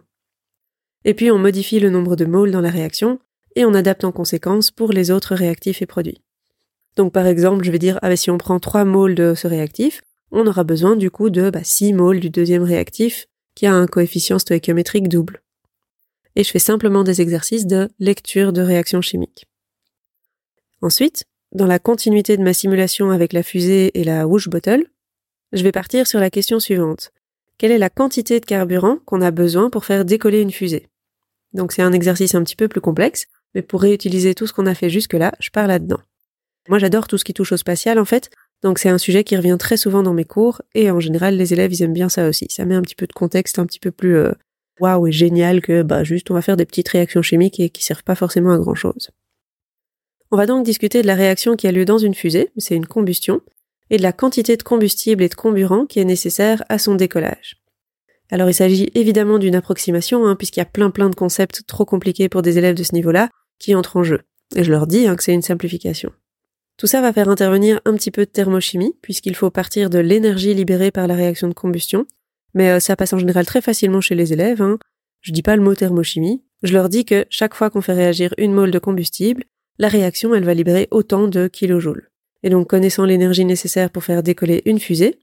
Et 1.04 1.14
puis 1.14 1.32
on 1.32 1.38
modifie 1.38 1.80
le 1.80 1.90
nombre 1.90 2.16
de 2.16 2.26
moles 2.26 2.52
dans 2.52 2.62
la 2.62 2.70
réaction 2.70 3.20
et 3.56 3.66
on 3.66 3.74
adapte 3.74 4.04
en 4.04 4.12
conséquence 4.12 4.72
pour 4.72 4.92
les 4.94 5.12
autres 5.12 5.36
réactifs 5.36 5.82
et 5.82 5.86
produits. 5.86 6.22
Donc 6.96 7.14
par 7.14 7.26
exemple, 7.26 7.64
je 7.64 7.72
vais 7.72 7.80
dire, 7.80 8.00
ah 8.02 8.10
ben, 8.10 8.16
si 8.16 8.30
on 8.30 8.38
prend 8.38 8.60
3 8.60 8.86
moles 8.86 9.16
de 9.16 9.34
ce 9.36 9.48
réactif, 9.48 10.02
on 10.32 10.48
aura 10.48 10.64
besoin 10.64 10.96
du 10.96 11.12
coup 11.12 11.30
de 11.30 11.50
bah, 11.50 11.64
6 11.64 11.94
moles 11.94 12.20
du 12.20 12.30
deuxième 12.30 12.64
réactif 12.64 13.28
qui 13.56 13.66
a 13.66 13.74
un 13.74 13.88
coefficient 13.88 14.40
stoichiométrique 14.40 15.10
double. 15.10 15.42
Et 16.36 16.44
je 16.44 16.52
fais 16.52 16.60
simplement 16.60 17.04
des 17.04 17.20
exercices 17.20 17.68
de 17.68 17.90
lecture 18.00 18.54
de 18.54 18.62
réactions 18.62 19.02
chimiques. 19.02 19.48
Ensuite, 20.82 21.26
dans 21.54 21.68
la 21.68 21.80
continuité 21.80 22.38
de 22.38 22.44
ma 22.44 22.54
simulation 22.54 23.12
avec 23.12 23.34
la 23.34 23.44
fusée 23.44 24.00
et 24.00 24.04
la 24.04 24.26
whoosh 24.28 24.48
bottle, 24.48 24.86
je 25.52 25.64
vais 25.64 25.72
partir 25.72 26.08
sur 26.08 26.20
la 26.20 26.30
question 26.30 26.60
suivante. 26.60 27.12
Quelle 27.58 27.72
est 27.72 27.78
la 27.78 27.90
quantité 27.90 28.40
de 28.40 28.46
carburant 28.46 28.98
qu'on 29.06 29.22
a 29.22 29.32
besoin 29.32 29.70
pour 29.70 29.86
faire 29.86 30.06
décoller 30.06 30.42
une 30.42 30.52
fusée? 30.52 30.88
Donc 31.54 31.74
c'est 31.74 31.82
un 31.82 31.92
exercice 31.92 32.36
un 32.36 32.44
petit 32.44 32.56
peu 32.56 32.70
plus 32.70 32.80
complexe, 32.80 33.26
mais 33.54 33.62
pour 33.62 33.82
réutiliser 33.82 34.34
tout 34.34 34.48
ce 34.48 34.54
qu'on 34.54 34.66
a 34.66 34.74
fait 34.74 34.90
jusque-là, 34.90 35.34
je 35.40 35.50
pars 35.50 35.68
là-dedans. 35.68 36.00
Moi 36.70 36.80
j'adore 36.80 37.08
tout 37.08 37.18
ce 37.18 37.26
qui 37.26 37.34
touche 37.34 37.52
au 37.52 37.58
spatial 37.58 38.00
en 38.00 38.06
fait, 38.06 38.30
donc 38.64 38.80
c'est 38.80 38.90
un 38.90 38.98
sujet 38.98 39.26
qui 39.26 39.36
revient 39.36 39.58
très 39.60 39.76
souvent 39.76 40.04
dans 40.04 40.14
mes 40.14 40.24
cours, 40.24 40.62
et 40.74 40.90
en 40.90 41.02
général 41.02 41.36
les 41.36 41.52
élèves 41.52 41.74
ils 41.74 41.84
aiment 41.84 41.94
bien 41.94 42.08
ça 42.08 42.30
aussi. 42.30 42.48
Ça 42.50 42.64
met 42.64 42.76
un 42.76 42.82
petit 42.82 42.96
peu 42.96 43.08
de 43.08 43.14
contexte 43.14 43.60
un 43.60 43.66
petit 43.66 43.80
peu 43.80 43.92
plus 43.92 44.16
euh, 44.16 44.32
waouh 44.80 45.08
et 45.08 45.12
génial 45.12 45.62
que 45.62 45.84
bah 45.84 46.06
juste 46.06 46.32
on 46.32 46.34
va 46.34 46.42
faire 46.42 46.56
des 46.56 46.66
petites 46.66 46.88
réactions 46.88 47.22
chimiques 47.22 47.60
et 47.60 47.70
qui 47.70 47.84
servent 47.84 48.04
pas 48.04 48.16
forcément 48.16 48.54
à 48.54 48.58
grand 48.58 48.76
chose. 48.76 49.12
On 50.32 50.38
va 50.38 50.46
donc 50.46 50.64
discuter 50.64 51.02
de 51.02 51.08
la 51.08 51.16
réaction 51.16 51.58
qui 51.58 51.68
a 51.68 51.74
lieu 51.74 51.84
dans 51.84 51.98
une 51.98 52.16
fusée, 52.16 52.52
c'est 52.56 52.76
une 52.76 52.86
combustion, 52.86 53.42
et 53.90 53.98
de 53.98 54.02
la 54.02 54.14
quantité 54.14 54.56
de 54.56 54.64
combustible 54.64 55.24
et 55.24 55.30
de 55.30 55.36
comburant 55.36 55.86
qui 55.86 56.00
est 56.00 56.06
nécessaire 56.06 56.64
à 56.70 56.78
son 56.78 56.96
décollage. 56.96 57.58
Alors 58.32 58.50
il 58.50 58.54
s'agit 58.54 58.90
évidemment 58.96 59.40
d'une 59.40 59.56
approximation, 59.56 60.26
hein, 60.26 60.38
puisqu'il 60.38 60.62
y 60.62 60.64
a 60.64 60.66
plein 60.66 60.90
plein 60.90 61.10
de 61.10 61.16
concepts 61.16 61.64
trop 61.68 61.84
compliqués 61.84 62.30
pour 62.30 62.42
des 62.42 62.58
élèves 62.58 62.76
de 62.76 62.84
ce 62.84 62.96
niveau-là 62.96 63.30
qui 63.60 63.76
entrent 63.76 63.98
en 63.98 64.04
jeu. 64.04 64.22
Et 64.56 64.64
je 64.64 64.72
leur 64.72 64.88
dis 64.88 65.06
hein, 65.06 65.18
que 65.18 65.24
c'est 65.24 65.34
une 65.34 65.42
simplification. 65.42 66.14
Tout 66.78 66.88
ça 66.88 67.02
va 67.02 67.12
faire 67.12 67.28
intervenir 67.28 67.82
un 67.84 67.94
petit 67.96 68.10
peu 68.10 68.26
de 68.26 68.32
thermochimie, 68.32 68.96
puisqu'il 69.02 69.36
faut 69.36 69.52
partir 69.52 69.90
de 69.90 70.00
l'énergie 70.00 70.54
libérée 70.54 70.92
par 70.92 71.08
la 71.08 71.16
réaction 71.16 71.50
de 71.50 71.54
combustion. 71.54 72.06
Mais 72.54 72.70
euh, 72.70 72.80
ça 72.80 72.96
passe 72.96 73.12
en 73.12 73.18
général 73.18 73.46
très 73.46 73.62
facilement 73.62 74.00
chez 74.00 74.16
les 74.16 74.32
élèves. 74.32 74.62
Hein. 74.62 74.80
Je 75.20 75.34
dis 75.34 75.44
pas 75.44 75.58
le 75.58 75.62
mot 75.62 75.76
thermochimie. 75.76 76.42
Je 76.64 76.74
leur 76.74 76.88
dis 76.88 77.04
que 77.04 77.26
chaque 77.30 77.54
fois 77.54 77.70
qu'on 77.70 77.82
fait 77.82 77.94
réagir 77.94 78.34
une 78.38 78.54
mole 78.54 78.72
de 78.72 78.80
combustible, 78.80 79.44
la 79.78 79.88
réaction, 79.88 80.36
elle 80.36 80.44
va 80.44 80.54
libérer 80.54 80.88
autant 80.92 81.28
de 81.28 81.48
kilojoules. 81.48 82.10
Et 82.44 82.50
donc, 82.50 82.70
connaissant 82.70 83.06
l'énergie 83.06 83.46
nécessaire 83.46 83.90
pour 83.90 84.04
faire 84.04 84.24
décoller 84.24 84.62
une 84.66 84.80
fusée, 84.80 85.20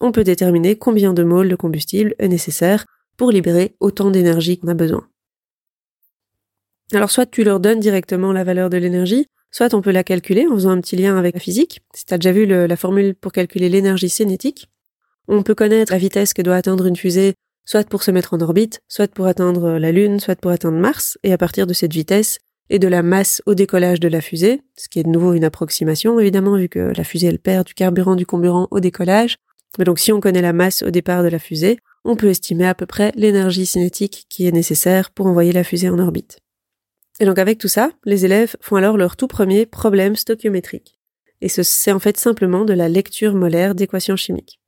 on 0.00 0.12
peut 0.12 0.24
déterminer 0.24 0.76
combien 0.76 1.12
de 1.12 1.22
moles 1.22 1.48
de 1.48 1.56
combustible 1.56 2.14
est 2.18 2.28
nécessaire 2.28 2.86
pour 3.16 3.30
libérer 3.30 3.76
autant 3.80 4.10
d'énergie 4.10 4.58
qu'on 4.58 4.68
a 4.68 4.74
besoin. 4.74 5.06
Alors 6.92 7.10
soit 7.10 7.26
tu 7.26 7.44
leur 7.44 7.60
donnes 7.60 7.80
directement 7.80 8.32
la 8.32 8.44
valeur 8.44 8.70
de 8.70 8.76
l'énergie, 8.76 9.26
soit 9.50 9.72
on 9.74 9.80
peut 9.80 9.92
la 9.92 10.04
calculer 10.04 10.46
en 10.46 10.54
faisant 10.54 10.70
un 10.70 10.80
petit 10.80 10.96
lien 10.96 11.16
avec 11.16 11.34
la 11.34 11.40
physique. 11.40 11.80
Si 11.94 12.04
tu 12.04 12.14
as 12.14 12.18
déjà 12.18 12.32
vu 12.32 12.46
la 12.46 12.76
formule 12.76 13.14
pour 13.14 13.32
calculer 13.32 13.68
l'énergie 13.68 14.08
cinétique, 14.08 14.68
on 15.28 15.42
peut 15.42 15.54
connaître 15.54 15.92
la 15.92 15.98
vitesse 15.98 16.34
que 16.34 16.42
doit 16.42 16.56
atteindre 16.56 16.86
une 16.86 16.96
fusée, 16.96 17.34
soit 17.64 17.88
pour 17.88 18.02
se 18.02 18.10
mettre 18.10 18.34
en 18.34 18.40
orbite, 18.40 18.80
soit 18.88 19.10
pour 19.10 19.26
atteindre 19.26 19.78
la 19.78 19.92
Lune, 19.92 20.20
soit 20.20 20.36
pour 20.36 20.50
atteindre 20.50 20.78
Mars, 20.78 21.18
et 21.22 21.32
à 21.32 21.38
partir 21.38 21.66
de 21.66 21.72
cette 21.72 21.92
vitesse 21.92 22.40
et 22.70 22.78
de 22.78 22.88
la 22.88 23.02
masse 23.02 23.42
au 23.46 23.54
décollage 23.54 24.00
de 24.00 24.08
la 24.08 24.20
fusée, 24.20 24.62
ce 24.76 24.88
qui 24.88 24.98
est 24.98 25.04
de 25.04 25.08
nouveau 25.08 25.34
une 25.34 25.44
approximation 25.44 26.18
évidemment 26.18 26.56
vu 26.56 26.68
que 26.68 26.92
la 26.96 27.04
fusée 27.04 27.36
perd 27.38 27.66
du 27.66 27.74
carburant 27.74 28.16
du 28.16 28.26
comburant 28.26 28.68
au 28.70 28.80
décollage, 28.80 29.36
mais 29.78 29.84
donc 29.84 29.98
si 29.98 30.12
on 30.12 30.20
connaît 30.20 30.42
la 30.42 30.52
masse 30.52 30.82
au 30.82 30.90
départ 30.90 31.22
de 31.22 31.28
la 31.28 31.38
fusée, 31.38 31.78
on 32.04 32.16
peut 32.16 32.28
estimer 32.28 32.66
à 32.66 32.74
peu 32.74 32.86
près 32.86 33.12
l'énergie 33.16 33.66
cinétique 33.66 34.26
qui 34.28 34.46
est 34.46 34.52
nécessaire 34.52 35.10
pour 35.10 35.26
envoyer 35.26 35.52
la 35.52 35.64
fusée 35.64 35.88
en 35.88 35.98
orbite. 35.98 36.38
Et 37.20 37.26
donc 37.26 37.38
avec 37.38 37.58
tout 37.58 37.68
ça, 37.68 37.90
les 38.04 38.24
élèves 38.24 38.56
font 38.60 38.76
alors 38.76 38.96
leur 38.96 39.16
tout 39.16 39.28
premier 39.28 39.66
problème 39.66 40.16
stoichiométrique. 40.16 40.98
Et 41.40 41.48
c'est 41.48 41.92
en 41.92 41.98
fait 41.98 42.16
simplement 42.16 42.64
de 42.64 42.72
la 42.72 42.88
lecture 42.88 43.34
molaire 43.34 43.74
d'équations 43.74 44.16
chimiques. 44.16 44.60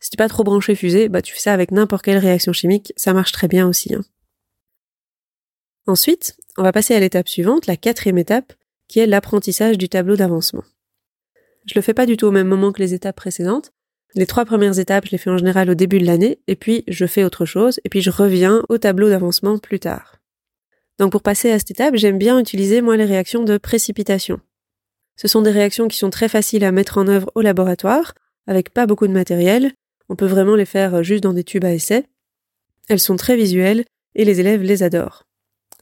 Si 0.00 0.10
tu 0.10 0.16
pas 0.16 0.28
trop 0.28 0.44
branché 0.44 0.74
fusée, 0.74 1.08
bah 1.08 1.22
tu 1.22 1.32
fais 1.34 1.40
ça 1.40 1.52
avec 1.52 1.70
n'importe 1.70 2.04
quelle 2.04 2.18
réaction 2.18 2.52
chimique, 2.52 2.92
ça 2.96 3.12
marche 3.12 3.32
très 3.32 3.48
bien 3.48 3.66
aussi. 3.66 3.94
Hein. 3.94 4.02
Ensuite, 5.86 6.36
on 6.58 6.64
va 6.64 6.72
passer 6.72 6.94
à 6.94 7.00
l'étape 7.00 7.28
suivante, 7.28 7.66
la 7.66 7.76
quatrième 7.76 8.18
étape, 8.18 8.52
qui 8.88 8.98
est 8.98 9.06
l'apprentissage 9.06 9.78
du 9.78 9.88
tableau 9.88 10.16
d'avancement. 10.16 10.64
Je 11.66 11.74
le 11.76 11.82
fais 11.82 11.94
pas 11.94 12.04
du 12.04 12.16
tout 12.16 12.26
au 12.26 12.30
même 12.32 12.48
moment 12.48 12.72
que 12.72 12.82
les 12.82 12.94
étapes 12.94 13.16
précédentes, 13.16 13.70
les 14.14 14.26
trois 14.26 14.44
premières 14.44 14.78
étapes, 14.78 15.06
je 15.06 15.12
les 15.12 15.18
fais 15.18 15.30
en 15.30 15.38
général 15.38 15.70
au 15.70 15.74
début 15.74 15.98
de 15.98 16.06
l'année, 16.06 16.40
et 16.48 16.56
puis 16.56 16.82
je 16.88 17.06
fais 17.06 17.24
autre 17.24 17.44
chose, 17.44 17.78
et 17.84 17.88
puis 17.88 18.00
je 18.00 18.10
reviens 18.10 18.64
au 18.68 18.78
tableau 18.78 19.08
d'avancement 19.08 19.58
plus 19.58 19.78
tard. 19.78 20.16
Donc 20.98 21.12
pour 21.12 21.22
passer 21.22 21.52
à 21.52 21.58
cette 21.58 21.70
étape, 21.70 21.94
j'aime 21.94 22.18
bien 22.18 22.40
utiliser 22.40 22.80
moi 22.80 22.96
les 22.96 23.04
réactions 23.04 23.44
de 23.44 23.58
précipitation. 23.58 24.40
Ce 25.16 25.28
sont 25.28 25.42
des 25.42 25.50
réactions 25.50 25.86
qui 25.86 25.98
sont 25.98 26.10
très 26.10 26.28
faciles 26.28 26.64
à 26.64 26.72
mettre 26.72 26.98
en 26.98 27.06
œuvre 27.06 27.30
au 27.34 27.40
laboratoire, 27.40 28.14
avec 28.46 28.70
pas 28.70 28.86
beaucoup 28.86 29.06
de 29.06 29.12
matériel. 29.12 29.72
On 30.08 30.16
peut 30.16 30.26
vraiment 30.26 30.56
les 30.56 30.64
faire 30.64 31.02
juste 31.02 31.22
dans 31.22 31.34
des 31.34 31.44
tubes 31.44 31.64
à 31.64 31.72
essai. 31.74 32.06
Elles 32.88 33.00
sont 33.00 33.16
très 33.16 33.36
visuelles 33.36 33.84
et 34.14 34.24
les 34.24 34.40
élèves 34.40 34.62
les 34.62 34.82
adorent. 34.82 35.27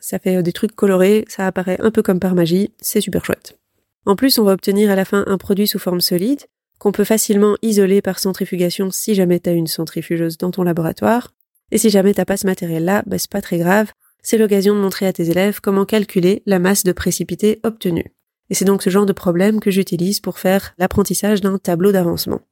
Ça 0.09 0.21
fait 0.21 0.41
des 0.41 0.53
trucs 0.53 0.77
colorés, 0.77 1.25
ça 1.27 1.49
apparaît 1.49 1.81
un 1.81 1.91
peu 1.91 2.01
comme 2.01 2.21
par 2.21 2.37
magie, 2.37 2.71
c'est 2.81 3.01
super 3.01 3.25
chouette. 3.25 3.59
En 4.05 4.15
plus, 4.15 4.39
on 4.39 4.45
va 4.45 4.53
obtenir 4.53 4.89
à 4.89 4.95
la 4.95 5.05
fin 5.05 5.25
un 5.27 5.37
produit 5.37 5.67
sous 5.67 5.81
forme 5.81 6.01
solide 6.01 6.43
qu'on 6.79 6.93
peut 6.93 7.03
facilement 7.03 7.57
isoler 7.61 8.01
par 8.03 8.21
centrifugation 8.21 8.93
si 8.93 9.17
jamais 9.17 9.41
tu 9.41 9.51
as 9.51 9.53
une 9.53 9.67
centrifugeuse 9.67 10.39
dans 10.39 10.53
ton 10.53 10.63
laboratoire. 10.63 11.35
Et 11.73 11.79
si 11.79 11.91
jamais 11.91 12.15
t'as 12.15 12.25
pas 12.25 12.37
ce 12.37 12.47
matériel-là, 12.47 13.03
bah 13.05 13.19
c'est 13.19 13.29
pas 13.29 13.43
très 13.43 13.59
grave, 13.59 13.91
c'est 14.23 14.39
l'occasion 14.39 14.77
de 14.77 14.81
montrer 14.81 15.09
à 15.09 15.13
tes 15.13 15.29
élèves 15.29 15.61
comment 15.61 15.85
calculer 15.85 16.45
la 16.47 16.61
masse 16.61 16.85
de 16.85 16.93
précipité 16.93 17.59
obtenue. 17.65 18.15
Et 18.49 18.55
c'est 18.55 18.65
donc 18.65 18.85
ce 18.85 18.91
genre 18.91 19.07
de 19.07 19.13
problème 19.13 19.59
que 19.59 19.73
j'utilise 19.73 20.21
pour 20.21 20.39
faire 20.39 20.73
l'apprentissage 20.79 21.41
d'un 21.41 21.59
tableau 21.59 21.91
d'avancement. 21.91 22.43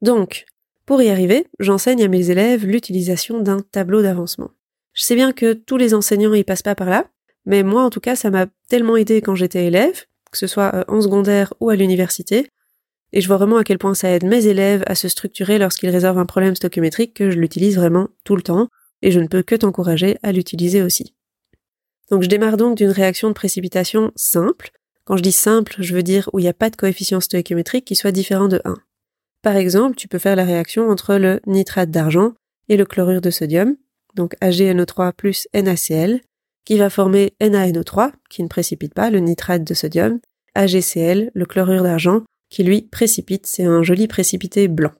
Donc, 0.00 0.46
pour 0.86 1.02
y 1.02 1.10
arriver, 1.10 1.46
j'enseigne 1.58 2.02
à 2.02 2.08
mes 2.08 2.30
élèves 2.30 2.64
l'utilisation 2.64 3.42
d'un 3.42 3.60
tableau 3.60 4.00
d'avancement. 4.00 4.52
Je 4.96 5.04
sais 5.04 5.14
bien 5.14 5.32
que 5.32 5.52
tous 5.52 5.76
les 5.76 5.92
enseignants 5.92 6.32
y 6.32 6.42
passent 6.42 6.62
pas 6.62 6.74
par 6.74 6.88
là, 6.88 7.06
mais 7.44 7.62
moi 7.62 7.84
en 7.84 7.90
tout 7.90 8.00
cas 8.00 8.16
ça 8.16 8.30
m'a 8.30 8.46
tellement 8.68 8.96
aidé 8.96 9.20
quand 9.20 9.34
j'étais 9.34 9.66
élève, 9.66 10.04
que 10.32 10.38
ce 10.38 10.46
soit 10.46 10.74
euh, 10.74 10.84
en 10.88 11.02
secondaire 11.02 11.52
ou 11.60 11.68
à 11.68 11.76
l'université, 11.76 12.48
et 13.12 13.20
je 13.20 13.28
vois 13.28 13.36
vraiment 13.36 13.58
à 13.58 13.64
quel 13.64 13.78
point 13.78 13.94
ça 13.94 14.10
aide 14.10 14.24
mes 14.24 14.46
élèves 14.46 14.82
à 14.86 14.94
se 14.94 15.08
structurer 15.08 15.58
lorsqu'ils 15.58 15.90
résolvent 15.90 16.18
un 16.18 16.26
problème 16.26 16.56
stoichiométrique 16.56 17.12
que 17.12 17.30
je 17.30 17.38
l'utilise 17.38 17.76
vraiment 17.76 18.08
tout 18.24 18.36
le 18.36 18.42
temps, 18.42 18.68
et 19.02 19.10
je 19.10 19.20
ne 19.20 19.28
peux 19.28 19.42
que 19.42 19.54
t'encourager 19.54 20.16
à 20.22 20.32
l'utiliser 20.32 20.82
aussi. 20.82 21.14
Donc 22.10 22.22
je 22.22 22.28
démarre 22.28 22.56
donc 22.56 22.78
d'une 22.78 22.90
réaction 22.90 23.28
de 23.28 23.34
précipitation 23.34 24.12
simple. 24.16 24.70
Quand 25.04 25.18
je 25.18 25.22
dis 25.22 25.32
simple, 25.32 25.76
je 25.78 25.94
veux 25.94 26.02
dire 26.02 26.30
où 26.32 26.38
il 26.38 26.42
n'y 26.42 26.48
a 26.48 26.54
pas 26.54 26.70
de 26.70 26.76
coefficient 26.76 27.20
stoichiométrique 27.20 27.84
qui 27.84 27.96
soit 27.96 28.12
différent 28.12 28.48
de 28.48 28.62
1. 28.64 28.76
Par 29.42 29.56
exemple, 29.56 29.96
tu 29.96 30.08
peux 30.08 30.18
faire 30.18 30.36
la 30.36 30.44
réaction 30.44 30.88
entre 30.88 31.16
le 31.16 31.40
nitrate 31.46 31.90
d'argent 31.90 32.32
et 32.68 32.76
le 32.76 32.86
chlorure 32.86 33.20
de 33.20 33.30
sodium, 33.30 33.76
donc 34.16 34.34
AgNO3 34.40 35.12
plus 35.12 35.46
NaCl, 35.54 36.20
qui 36.64 36.78
va 36.78 36.90
former 36.90 37.34
NaNO3, 37.40 38.10
qui 38.28 38.42
ne 38.42 38.48
précipite 38.48 38.92
pas, 38.92 39.10
le 39.10 39.20
nitrate 39.20 39.62
de 39.62 39.74
sodium, 39.74 40.18
AgCl, 40.54 41.30
le 41.32 41.46
chlorure 41.46 41.84
d'argent, 41.84 42.22
qui 42.50 42.64
lui 42.64 42.82
précipite, 42.82 43.46
c'est 43.46 43.64
un 43.64 43.82
joli 43.82 44.08
précipité 44.08 44.66
blanc. 44.66 44.92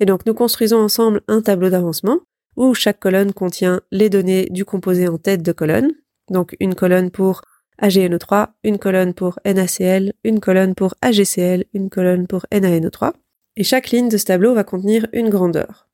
Et 0.00 0.06
donc 0.06 0.26
nous 0.26 0.34
construisons 0.34 0.78
ensemble 0.78 1.20
un 1.28 1.42
tableau 1.42 1.70
d'avancement 1.70 2.18
où 2.56 2.74
chaque 2.74 2.98
colonne 2.98 3.32
contient 3.32 3.80
les 3.92 4.10
données 4.10 4.48
du 4.50 4.64
composé 4.64 5.08
en 5.08 5.18
tête 5.18 5.42
de 5.42 5.52
colonne, 5.52 5.92
donc 6.30 6.56
une 6.58 6.74
colonne 6.74 7.10
pour 7.10 7.42
AgNO3, 7.80 8.48
une 8.64 8.78
colonne 8.78 9.14
pour 9.14 9.38
NaCl, 9.44 10.12
une 10.24 10.40
colonne 10.40 10.74
pour 10.74 10.94
AgCl, 11.00 11.64
une 11.72 11.90
colonne 11.90 12.26
pour 12.26 12.44
NaNO3, 12.52 13.12
et 13.56 13.64
chaque 13.64 13.90
ligne 13.90 14.08
de 14.08 14.16
ce 14.16 14.24
tableau 14.24 14.54
va 14.54 14.64
contenir 14.64 15.06
une 15.12 15.30
grandeur. 15.30 15.88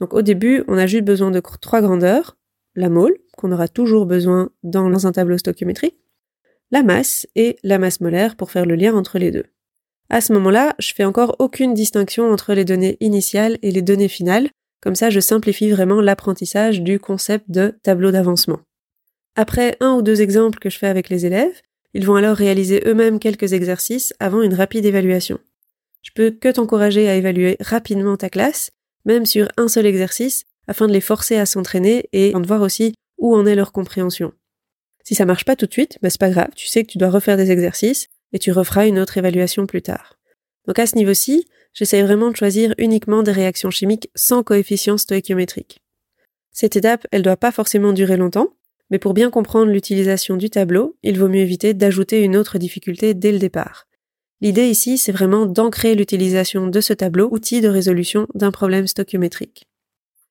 Donc 0.00 0.14
au 0.14 0.22
début, 0.22 0.64
on 0.68 0.76
a 0.76 0.86
juste 0.86 1.04
besoin 1.04 1.30
de 1.30 1.40
trois 1.40 1.80
grandeurs, 1.80 2.36
la 2.74 2.88
mole, 2.88 3.16
qu'on 3.36 3.52
aura 3.52 3.68
toujours 3.68 4.06
besoin 4.06 4.50
dans 4.62 5.06
un 5.06 5.12
tableau 5.12 5.38
stoichiométrique, 5.38 5.96
la 6.70 6.82
masse 6.82 7.26
et 7.36 7.56
la 7.62 7.78
masse 7.78 8.00
molaire 8.00 8.36
pour 8.36 8.50
faire 8.50 8.66
le 8.66 8.74
lien 8.74 8.94
entre 8.94 9.18
les 9.18 9.30
deux. 9.30 9.44
À 10.10 10.20
ce 10.20 10.32
moment-là, 10.32 10.74
je 10.78 10.92
fais 10.92 11.04
encore 11.04 11.36
aucune 11.38 11.74
distinction 11.74 12.30
entre 12.30 12.54
les 12.54 12.64
données 12.64 12.96
initiales 13.00 13.58
et 13.62 13.70
les 13.70 13.82
données 13.82 14.08
finales, 14.08 14.50
comme 14.80 14.94
ça 14.94 15.10
je 15.10 15.20
simplifie 15.20 15.70
vraiment 15.70 16.00
l'apprentissage 16.00 16.82
du 16.82 16.98
concept 16.98 17.50
de 17.50 17.78
tableau 17.82 18.10
d'avancement. 18.10 18.60
Après 19.36 19.76
un 19.80 19.94
ou 19.94 20.02
deux 20.02 20.20
exemples 20.20 20.58
que 20.58 20.70
je 20.70 20.78
fais 20.78 20.86
avec 20.86 21.08
les 21.08 21.26
élèves, 21.26 21.60
ils 21.94 22.04
vont 22.04 22.16
alors 22.16 22.36
réaliser 22.36 22.82
eux-mêmes 22.86 23.18
quelques 23.18 23.52
exercices 23.52 24.12
avant 24.20 24.42
une 24.42 24.54
rapide 24.54 24.84
évaluation. 24.84 25.38
Je 26.02 26.10
peux 26.14 26.30
que 26.30 26.50
t'encourager 26.50 27.08
à 27.08 27.14
évaluer 27.14 27.56
rapidement 27.60 28.16
ta 28.16 28.28
classe, 28.28 28.72
même 29.04 29.26
sur 29.26 29.48
un 29.56 29.68
seul 29.68 29.86
exercice, 29.86 30.44
afin 30.66 30.86
de 30.86 30.92
les 30.92 31.00
forcer 31.00 31.36
à 31.36 31.46
s'entraîner 31.46 32.08
et 32.12 32.32
de 32.32 32.46
voir 32.46 32.62
aussi 32.62 32.94
où 33.18 33.36
en 33.36 33.46
est 33.46 33.54
leur 33.54 33.72
compréhension. 33.72 34.32
Si 35.04 35.14
ça 35.14 35.26
marche 35.26 35.44
pas 35.44 35.56
tout 35.56 35.66
de 35.66 35.72
suite, 35.72 35.98
bah 36.02 36.10
c'est 36.10 36.20
pas 36.20 36.30
grave, 36.30 36.50
tu 36.56 36.66
sais 36.66 36.82
que 36.82 36.90
tu 36.90 36.98
dois 36.98 37.10
refaire 37.10 37.36
des 37.36 37.50
exercices, 37.50 38.08
et 38.32 38.38
tu 38.38 38.52
referas 38.52 38.86
une 38.86 38.98
autre 38.98 39.16
évaluation 39.16 39.66
plus 39.66 39.82
tard. 39.82 40.18
Donc 40.66 40.78
à 40.78 40.86
ce 40.86 40.96
niveau-ci, 40.96 41.46
j'essaie 41.72 42.02
vraiment 42.02 42.30
de 42.30 42.36
choisir 42.36 42.74
uniquement 42.78 43.22
des 43.22 43.32
réactions 43.32 43.70
chimiques 43.70 44.10
sans 44.14 44.42
coefficient 44.42 44.98
stoichiométrique. 44.98 45.82
Cette 46.52 46.76
étape, 46.76 47.06
elle 47.10 47.22
doit 47.22 47.36
pas 47.36 47.52
forcément 47.52 47.92
durer 47.92 48.16
longtemps, 48.16 48.54
mais 48.90 48.98
pour 48.98 49.14
bien 49.14 49.30
comprendre 49.30 49.72
l'utilisation 49.72 50.36
du 50.36 50.50
tableau, 50.50 50.96
il 51.02 51.18
vaut 51.18 51.28
mieux 51.28 51.40
éviter 51.40 51.74
d'ajouter 51.74 52.22
une 52.22 52.36
autre 52.36 52.58
difficulté 52.58 53.14
dès 53.14 53.32
le 53.32 53.38
départ. 53.38 53.86
L'idée 54.44 54.68
ici, 54.68 54.98
c'est 54.98 55.10
vraiment 55.10 55.46
d'ancrer 55.46 55.94
l'utilisation 55.94 56.66
de 56.66 56.80
ce 56.82 56.92
tableau, 56.92 57.30
outil 57.32 57.62
de 57.62 57.68
résolution 57.68 58.26
d'un 58.34 58.50
problème 58.50 58.86
stoichiométrique. 58.86 59.66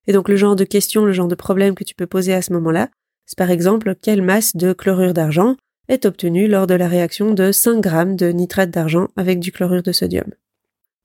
Et 0.06 0.14
donc 0.14 0.30
le 0.30 0.36
genre 0.36 0.56
de 0.56 0.66
question, 0.66 1.04
le 1.04 1.14
genre 1.14 1.28
de 1.28 1.34
problème 1.34 1.74
que 1.74 1.84
tu 1.84 1.96
peux 1.96 2.06
poser 2.06 2.32
à 2.32 2.44
ce 2.44 2.54
moment-là, 2.54 2.92
c'est 3.26 3.40
par 3.40 3.50
exemple 3.50 3.96
quelle 4.00 4.22
masse 4.22 4.56
de 4.56 4.72
chlorure 4.72 5.16
d'argent 5.16 5.56
est 5.88 6.06
obtenu 6.06 6.48
lors 6.48 6.68
de 6.68 6.76
la 6.76 6.88
réaction 6.88 7.34
de 7.34 7.52
5 7.52 7.84
g 7.84 8.06
de 8.14 8.28
nitrate 8.28 8.70
d'argent 8.70 9.08
avec 9.16 9.40
du 9.40 9.52
chlorure 9.52 9.82
de 9.82 9.92
sodium? 9.92 10.30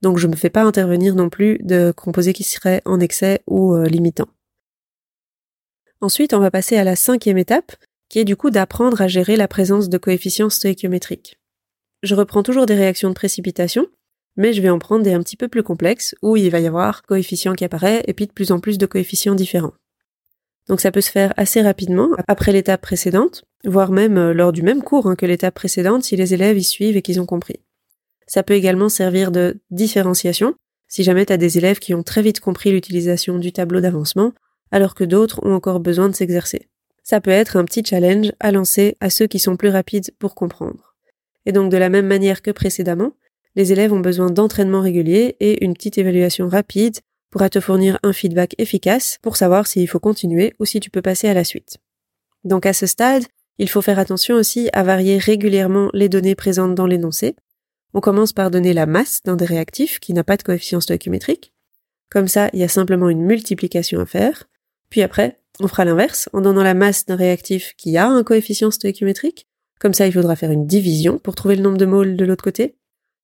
Donc 0.03 0.19
je 0.19 0.27
ne 0.27 0.33
me 0.33 0.37
fais 0.37 0.51
pas 0.51 0.65
intervenir 0.65 1.15
non 1.15 1.31
plus 1.31 1.57
de 1.63 1.95
composés 1.97 2.35
qui 2.35 2.45
seraient 2.45 2.83
en 2.85 3.01
excès 3.01 3.41
ou 3.47 3.75
euh, 3.75 3.87
limitants. 3.87 4.29
Ensuite, 6.03 6.35
on 6.35 6.41
va 6.41 6.51
passer 6.51 6.77
à 6.77 6.85
la 6.85 6.95
cinquième 6.95 7.39
étape, 7.39 7.75
qui 8.11 8.19
est 8.19 8.25
du 8.27 8.37
coup 8.37 8.51
d'apprendre 8.51 9.01
à 9.01 9.09
gérer 9.09 9.37
la 9.37 9.49
présence 9.49 9.89
de 9.89 9.97
coefficients 9.97 10.51
stoichiométriques. 10.51 11.38
Je 12.03 12.15
reprends 12.15 12.43
toujours 12.43 12.67
des 12.67 12.75
réactions 12.75 13.09
de 13.09 13.15
précipitation, 13.15 13.87
mais 14.37 14.53
je 14.53 14.63
vais 14.63 14.71
en 14.71 14.79
prendre 14.79 15.03
des 15.03 15.13
un 15.13 15.23
petit 15.23 15.37
peu 15.37 15.49
plus 15.49 15.65
complexes, 15.65 16.15
où 16.23 16.37
il 16.37 16.51
va 16.51 16.61
y 16.61 16.67
avoir 16.67 17.03
coefficients 17.03 17.55
qui 17.55 17.65
apparaissent 17.65 18.05
et 18.07 18.15
puis 18.15 18.27
de 18.27 18.33
plus 18.33 18.53
en 18.53 18.61
plus 18.61 18.79
de 18.79 18.87
coefficients 18.87 19.35
différents. 19.35 19.75
Donc 20.69 20.81
ça 20.81 20.93
peut 20.93 21.01
se 21.01 21.11
faire 21.11 21.35
assez 21.37 21.61
rapidement, 21.61 22.11
après 22.29 22.53
l'étape 22.53 22.83
précédente, 22.83 23.45
voire 23.65 23.91
même 23.91 24.19
euh, 24.19 24.35
lors 24.35 24.53
du 24.53 24.63
même 24.63 24.83
cours 24.83 25.07
hein, 25.07 25.17
que 25.17 25.27
l'étape 25.27 25.55
précédente 25.55 26.05
si 26.05 26.15
les 26.15 26.35
élèves 26.35 26.59
y 26.59 26.63
suivent 26.63 26.97
et 26.97 27.03
qu'ils 27.03 27.21
ont 27.21 27.27
compris. 27.27 27.61
Ça 28.27 28.43
peut 28.43 28.55
également 28.55 28.91
servir 28.91 29.33
de 29.33 29.59
différenciation, 29.71 30.55
si 30.87 31.03
jamais 31.03 31.27
tu 31.27 31.33
as 31.33 31.39
des 31.39 31.59
élèves 31.59 31.79
qui 31.79 31.95
ont 31.95 32.03
très 32.03 32.23
vite 32.23 32.41
compris 32.41 32.71
l'utilisation 32.71 33.39
du 33.39 33.53
tableau 33.53 33.81
d'avancement, 33.81 34.33
alors 34.71 34.95
que 34.95 35.05
d'autres 35.05 35.41
ont 35.45 35.55
encore 35.55 35.81
besoin 35.81 36.09
de 36.09 36.15
s'exercer. 36.15 36.69
Ça 37.03 37.23
peut 37.23 37.31
être 37.31 37.57
un 37.57 37.65
petit 37.65 37.83
challenge 37.85 38.33
à 38.39 38.53
lancer 38.53 38.97
à 39.01 39.09
ceux 39.09 39.27
qui 39.27 39.39
sont 39.39 39.57
plus 39.57 39.71
rapides 39.71 40.11
pour 40.19 40.35
comprendre. 40.35 40.88
Et 41.49 41.53
donc 41.53 41.73
de 41.73 41.79
la 41.79 41.89
même 41.89 42.07
manière 42.07 42.43
que 42.43 42.51
précédemment, 42.51 43.15
les 43.57 43.73
élèves 43.73 43.95
ont 43.95 44.01
besoin 44.01 44.31
d'entraînement 44.31 44.83
régulier 44.83 45.35
et 45.41 45.65
une 45.65 45.73
petite 45.73 45.97
évaluation 45.97 46.47
rapide 46.47 46.99
pourra 47.31 47.49
te 47.49 47.59
fournir 47.59 47.99
un 48.03 48.13
feedback 48.13 48.55
efficace 48.59 49.19
pour 49.23 49.39
savoir 49.39 49.67
s'il 49.67 49.89
faut 49.89 49.99
continuer 49.99 50.53
ou 50.59 50.67
si 50.67 50.79
tu 50.79 50.91
peux 50.91 51.01
passer 51.01 51.27
à 51.27 51.33
la 51.33 51.45
suite. 51.45 51.79
Donc 52.45 52.67
à 52.67 52.75
ce 52.75 52.87
stade, 52.87 53.25
il 53.57 53.71
faut 53.71 53.81
faire 53.81 53.99
attention 53.99 54.37
aussi 54.37 54.69
à 54.75 54.83
varier 54.83 55.17
régulièrement 55.17 55.89
les 55.95 56.11
données 56.11 56.35
présentes 56.35 56.75
dans 56.75 56.87
l'énoncé. 56.87 57.35
On 57.95 58.01
commence 58.01 58.35
par 58.35 58.51
donner 58.51 58.75
la 58.75 58.85
masse 58.85 59.23
d'un 59.23 59.37
des 59.37 59.47
réactifs 59.47 60.01
qui 60.01 60.13
n'a 60.13 60.25
pas 60.25 60.37
de 60.37 60.43
coefficient 60.43 60.83
stoichiométrique. 60.83 61.55
Comme 62.11 62.29
ça, 62.29 62.51
il 62.53 62.59
y 62.59 62.65
a 62.65 62.69
simplement 62.69 63.09
une 63.09 63.25
multiplication 63.25 64.01
à 64.01 64.07
faire. 64.07 64.45
Puis 64.91 65.01
après, 65.01 65.41
on 65.61 65.69
fera 65.69 65.87
l'inverse 65.87 66.29
en 66.35 66.43
donnant 66.43 66.63
la 66.63 66.75
masse 66.75 67.07
d'un 67.07 67.17
réactif 67.17 67.73
qui 67.79 67.97
a 67.97 68.07
un 68.07 68.23
coefficient 68.23 68.71
stoichiométrique. 68.71 69.47
Comme 69.81 69.95
ça, 69.95 70.07
il 70.07 70.13
faudra 70.13 70.37
faire 70.37 70.51
une 70.51 70.67
division 70.67 71.19
pour 71.19 71.35
trouver 71.35 71.57
le 71.57 71.63
nombre 71.63 71.79
de 71.79 71.87
moles 71.87 72.17
de 72.17 72.25
l'autre 72.25 72.45
côté. 72.45 72.77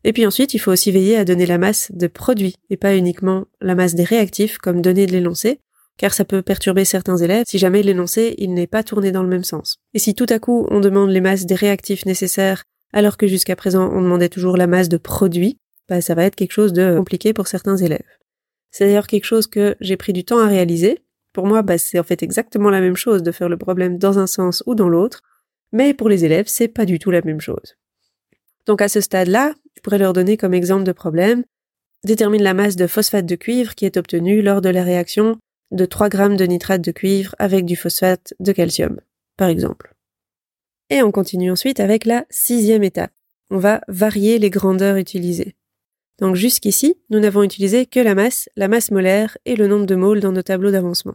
Et 0.04 0.12
puis 0.12 0.26
ensuite, 0.26 0.54
il 0.54 0.58
faut 0.58 0.70
aussi 0.70 0.92
veiller 0.92 1.16
à 1.16 1.24
donner 1.24 1.46
la 1.46 1.58
masse 1.58 1.90
de 1.92 2.06
produits 2.06 2.56
et 2.70 2.76
pas 2.76 2.96
uniquement 2.96 3.46
la 3.60 3.74
masse 3.74 3.94
des 3.94 4.04
réactifs 4.04 4.58
comme 4.58 4.82
données 4.82 5.06
de 5.06 5.12
l'énoncé, 5.12 5.60
car 5.96 6.12
ça 6.12 6.24
peut 6.24 6.42
perturber 6.42 6.84
certains 6.84 7.16
élèves 7.16 7.44
si 7.46 7.58
jamais 7.58 7.82
l'énoncé 7.82 8.34
il 8.38 8.52
n'est 8.52 8.66
pas 8.66 8.82
tourné 8.82 9.12
dans 9.12 9.22
le 9.22 9.28
même 9.28 9.44
sens. 9.44 9.78
Et 9.94 9.98
si 9.98 10.14
tout 10.14 10.26
à 10.28 10.38
coup 10.38 10.66
on 10.70 10.80
demande 10.80 11.10
les 11.10 11.20
masses 11.20 11.46
des 11.46 11.54
réactifs 11.54 12.04
nécessaires 12.04 12.64
alors 12.92 13.16
que 13.16 13.26
jusqu'à 13.26 13.56
présent 13.56 13.90
on 13.92 14.02
demandait 14.02 14.28
toujours 14.28 14.56
la 14.56 14.66
masse 14.66 14.88
de 14.88 14.96
produits, 14.96 15.56
bah 15.88 16.00
ça 16.00 16.14
va 16.14 16.24
être 16.24 16.36
quelque 16.36 16.52
chose 16.52 16.72
de 16.72 16.96
compliqué 16.96 17.32
pour 17.32 17.46
certains 17.46 17.76
élèves. 17.76 18.04
C'est 18.70 18.86
d'ailleurs 18.86 19.06
quelque 19.06 19.24
chose 19.24 19.46
que 19.46 19.76
j'ai 19.80 19.96
pris 19.96 20.12
du 20.12 20.24
temps 20.24 20.40
à 20.40 20.48
réaliser. 20.48 20.98
Pour 21.32 21.46
moi, 21.46 21.62
bah, 21.62 21.78
c'est 21.78 21.98
en 21.98 22.02
fait 22.02 22.24
exactement 22.24 22.70
la 22.70 22.80
même 22.80 22.96
chose 22.96 23.22
de 23.22 23.30
faire 23.30 23.48
le 23.48 23.56
problème 23.56 23.98
dans 23.98 24.18
un 24.18 24.26
sens 24.26 24.64
ou 24.66 24.74
dans 24.74 24.88
l'autre, 24.88 25.22
mais 25.74 25.92
pour 25.92 26.08
les 26.08 26.24
élèves, 26.24 26.46
c'est 26.48 26.68
pas 26.68 26.86
du 26.86 26.98
tout 26.98 27.10
la 27.10 27.20
même 27.20 27.40
chose. 27.40 27.76
Donc 28.64 28.80
à 28.80 28.88
ce 28.88 29.02
stade-là, 29.02 29.52
je 29.76 29.82
pourrais 29.82 29.98
leur 29.98 30.14
donner 30.14 30.38
comme 30.38 30.54
exemple 30.54 30.84
de 30.84 30.92
problème 30.92 31.44
détermine 32.04 32.42
la 32.42 32.54
masse 32.54 32.76
de 32.76 32.86
phosphate 32.86 33.26
de 33.26 33.34
cuivre 33.34 33.74
qui 33.74 33.86
est 33.86 33.96
obtenue 33.96 34.42
lors 34.42 34.60
de 34.60 34.68
la 34.68 34.84
réaction 34.84 35.38
de 35.70 35.84
3 35.84 36.08
grammes 36.08 36.36
de 36.36 36.44
nitrate 36.44 36.82
de 36.82 36.92
cuivre 36.92 37.34
avec 37.38 37.64
du 37.64 37.76
phosphate 37.76 38.34
de 38.40 38.52
calcium, 38.52 39.00
par 39.36 39.48
exemple. 39.48 39.94
Et 40.90 41.02
on 41.02 41.10
continue 41.10 41.50
ensuite 41.50 41.80
avec 41.80 42.04
la 42.04 42.26
sixième 42.30 42.84
étape. 42.84 43.12
On 43.50 43.58
va 43.58 43.80
varier 43.88 44.38
les 44.38 44.50
grandeurs 44.50 44.96
utilisées. 44.96 45.56
Donc 46.20 46.36
jusqu'ici, 46.36 46.96
nous 47.10 47.18
n'avons 47.18 47.42
utilisé 47.42 47.86
que 47.86 48.00
la 48.00 48.14
masse, 48.14 48.48
la 48.56 48.68
masse 48.68 48.90
molaire 48.90 49.36
et 49.44 49.56
le 49.56 49.66
nombre 49.66 49.86
de 49.86 49.96
moles 49.96 50.20
dans 50.20 50.32
nos 50.32 50.42
tableaux 50.42 50.70
d'avancement. 50.70 51.14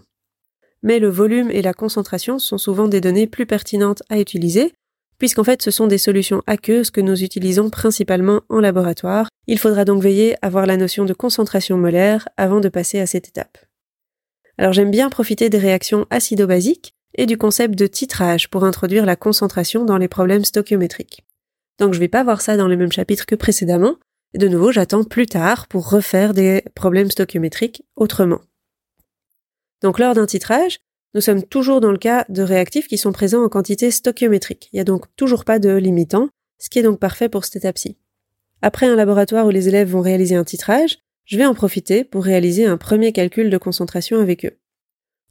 Mais 0.83 0.99
le 0.99 1.09
volume 1.09 1.51
et 1.51 1.61
la 1.61 1.73
concentration 1.73 2.39
sont 2.39 2.57
souvent 2.57 2.87
des 2.87 3.01
données 3.01 3.27
plus 3.27 3.45
pertinentes 3.45 4.03
à 4.09 4.19
utiliser, 4.19 4.73
puisqu'en 5.17 5.43
fait 5.43 5.61
ce 5.61 5.71
sont 5.71 5.87
des 5.87 5.97
solutions 5.97 6.41
aqueuses 6.47 6.91
que 6.91 7.01
nous 7.01 7.23
utilisons 7.23 7.69
principalement 7.69 8.41
en 8.49 8.59
laboratoire. 8.59 9.27
Il 9.47 9.59
faudra 9.59 9.85
donc 9.85 10.01
veiller 10.01 10.35
à 10.41 10.49
voir 10.49 10.65
la 10.65 10.77
notion 10.77 11.05
de 11.05 11.13
concentration 11.13 11.77
molaire 11.77 12.27
avant 12.37 12.61
de 12.61 12.69
passer 12.69 12.99
à 12.99 13.05
cette 13.05 13.27
étape. 13.27 13.57
Alors 14.57 14.73
j'aime 14.73 14.91
bien 14.91 15.09
profiter 15.09 15.49
des 15.49 15.57
réactions 15.57 16.05
acido-basiques 16.09 16.93
et 17.15 17.25
du 17.25 17.37
concept 17.37 17.75
de 17.75 17.87
titrage 17.87 18.49
pour 18.49 18.63
introduire 18.63 19.05
la 19.05 19.15
concentration 19.15 19.83
dans 19.83 19.97
les 19.97 20.07
problèmes 20.07 20.45
stoichiométriques. 20.45 21.23
Donc 21.79 21.93
je 21.93 21.99
vais 21.99 22.07
pas 22.07 22.23
voir 22.23 22.41
ça 22.41 22.57
dans 22.57 22.67
le 22.67 22.77
même 22.77 22.91
chapitre 22.91 23.25
que 23.25 23.35
précédemment, 23.35 23.95
et 24.33 24.37
de 24.37 24.47
nouveau 24.47 24.71
j'attends 24.71 25.03
plus 25.03 25.25
tard 25.25 25.67
pour 25.67 25.89
refaire 25.89 26.33
des 26.33 26.63
problèmes 26.75 27.09
stoichiométriques 27.09 27.83
autrement. 27.95 28.41
Donc 29.81 29.99
lors 29.99 30.13
d'un 30.13 30.25
titrage, 30.25 30.79
nous 31.15 31.21
sommes 31.21 31.43
toujours 31.43 31.81
dans 31.81 31.91
le 31.91 31.97
cas 31.97 32.25
de 32.29 32.43
réactifs 32.43 32.87
qui 32.87 32.97
sont 32.97 33.11
présents 33.11 33.43
en 33.43 33.49
quantité 33.49 33.89
stoichiométrique. 33.89 34.69
Il 34.71 34.75
n'y 34.75 34.81
a 34.81 34.85
donc 34.85 35.05
toujours 35.15 35.45
pas 35.45 35.59
de 35.59 35.75
limitant, 35.75 36.29
ce 36.59 36.69
qui 36.69 36.79
est 36.79 36.83
donc 36.83 36.99
parfait 36.99 37.29
pour 37.29 37.45
cette 37.45 37.55
étape-ci. 37.55 37.97
Après 38.61 38.85
un 38.85 38.95
laboratoire 38.95 39.47
où 39.47 39.49
les 39.49 39.69
élèves 39.69 39.89
vont 39.89 40.01
réaliser 40.01 40.35
un 40.35 40.43
titrage, 40.43 40.99
je 41.25 41.37
vais 41.37 41.45
en 41.45 41.53
profiter 41.53 42.03
pour 42.03 42.23
réaliser 42.23 42.65
un 42.65 42.77
premier 42.77 43.11
calcul 43.11 43.49
de 43.49 43.57
concentration 43.57 44.19
avec 44.19 44.45
eux. 44.45 44.57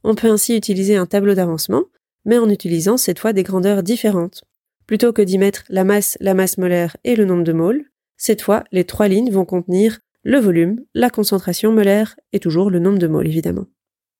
On 0.03 0.15
peut 0.15 0.29
ainsi 0.29 0.55
utiliser 0.55 0.95
un 0.95 1.05
tableau 1.05 1.33
d'avancement, 1.33 1.83
mais 2.25 2.37
en 2.37 2.49
utilisant 2.49 2.97
cette 2.97 3.19
fois 3.19 3.33
des 3.33 3.43
grandeurs 3.43 3.83
différentes. 3.83 4.43
Plutôt 4.87 5.13
que 5.13 5.21
d'y 5.21 5.37
mettre 5.37 5.63
la 5.69 5.83
masse, 5.83 6.17
la 6.19 6.33
masse 6.33 6.57
molaire 6.57 6.97
et 7.03 7.15
le 7.15 7.25
nombre 7.25 7.43
de 7.43 7.53
moles, 7.53 7.85
cette 8.17 8.41
fois 8.41 8.63
les 8.71 8.85
trois 8.85 9.07
lignes 9.07 9.31
vont 9.31 9.45
contenir 9.45 9.99
le 10.23 10.39
volume, 10.39 10.83
la 10.93 11.09
concentration 11.09 11.71
molaire 11.71 12.15
et 12.33 12.39
toujours 12.39 12.69
le 12.69 12.79
nombre 12.79 12.99
de 12.99 13.07
moles 13.07 13.27
évidemment. 13.27 13.67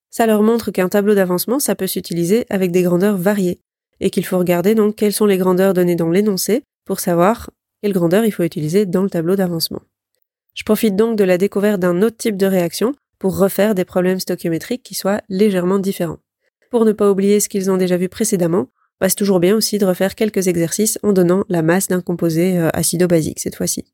Ça 0.10 0.26
leur 0.26 0.42
montre 0.42 0.72
qu'un 0.72 0.90
tableau 0.90 1.16
d'avancement, 1.16 1.60
ça 1.60 1.76
peut 1.76 1.88
s'utiliser 1.88 2.46
avec 2.50 2.72
des 2.72 2.82
grandeurs 2.82 3.18
variées, 3.18 3.60
et 4.00 4.10
qu'il 4.10 4.26
faut 4.26 4.38
regarder 4.38 4.76
donc 4.76 4.96
quelles 4.96 5.14
sont 5.14 5.26
les 5.26 5.38
grandeurs 5.38 5.74
données 5.74 5.96
dans 5.96 6.10
l'énoncé 6.10 6.64
pour 6.86 7.00
savoir 7.00 7.50
quelle 7.82 7.94
grandeur 7.94 8.26
il 8.26 8.32
faut 8.32 8.44
utiliser 8.44 8.86
dans 8.86 9.04
le 9.04 9.10
tableau 9.10 9.36
d'avancement. 9.36 9.82
Je 10.56 10.64
profite 10.64 10.96
donc 10.96 11.18
de 11.18 11.24
la 11.24 11.38
découverte 11.38 11.80
d'un 11.80 12.02
autre 12.02 12.18
type 12.18 12.38
de 12.38 12.46
réaction 12.46 12.94
pour 13.20 13.38
refaire 13.38 13.76
des 13.76 13.86
problèmes 13.86 14.20
stoichiométriques 14.20 14.84
qui 14.84 14.96
soient 14.96 15.22
légèrement 15.30 15.80
différents. 15.80 16.20
Pour 16.72 16.86
ne 16.86 16.92
pas 16.92 17.10
oublier 17.10 17.40
ce 17.40 17.50
qu'ils 17.50 17.70
ont 17.70 17.78
déjà 17.78 17.98
vu 17.98 18.10
précédemment, 18.10 18.68
c'est 19.08 19.16
toujours 19.16 19.40
bien 19.40 19.56
aussi 19.56 19.78
de 19.78 19.86
refaire 19.86 20.16
quelques 20.16 20.48
exercices 20.48 21.00
en 21.04 21.14
donnant 21.14 21.46
la 21.48 21.62
masse 21.62 21.88
d'un 21.88 22.02
composé 22.02 22.58
euh, 22.58 22.70
acido-basique 22.74 23.40
cette 23.40 23.56
fois-ci. 23.56 23.86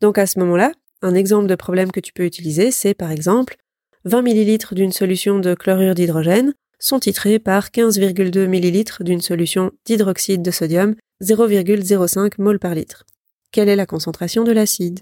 Donc 0.00 0.18
à 0.18 0.26
ce 0.26 0.38
moment-là, 0.40 0.72
un 1.00 1.14
exemple 1.14 1.46
de 1.46 1.54
problème 1.54 1.90
que 1.90 2.00
tu 2.00 2.12
peux 2.12 2.24
utiliser, 2.24 2.70
c'est 2.70 2.94
par 2.94 3.10
exemple 3.10 3.56
20 4.04 4.22
ml 4.22 4.74
d'une 4.74 4.92
solution 4.92 5.38
de 5.38 5.54
chlorure 5.54 5.94
d'hydrogène 5.94 6.54
sont 6.80 6.98
titrés 6.98 7.38
par 7.38 7.68
15,2 7.68 8.46
ml 8.46 9.04
d'une 9.04 9.20
solution 9.20 9.70
d'hydroxyde 9.86 10.42
de 10.42 10.50
sodium, 10.50 10.96
0,05 11.22 12.32
mol 12.38 12.58
par 12.58 12.74
litre. 12.74 13.04
Quelle 13.52 13.68
est 13.68 13.76
la 13.76 13.86
concentration 13.86 14.42
de 14.42 14.50
l'acide? 14.50 15.00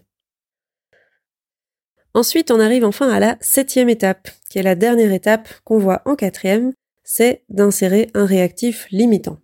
Ensuite, 2.12 2.50
on 2.50 2.60
arrive 2.60 2.84
enfin 2.84 3.08
à 3.08 3.20
la 3.20 3.38
septième 3.40 3.88
étape, 3.88 4.28
qui 4.50 4.58
est 4.58 4.62
la 4.62 4.74
dernière 4.74 5.12
étape 5.12 5.48
qu'on 5.64 5.78
voit 5.78 6.02
en 6.04 6.16
quatrième, 6.16 6.72
c'est 7.04 7.44
d'insérer 7.48 8.10
un 8.14 8.26
réactif 8.26 8.86
limitant. 8.90 9.38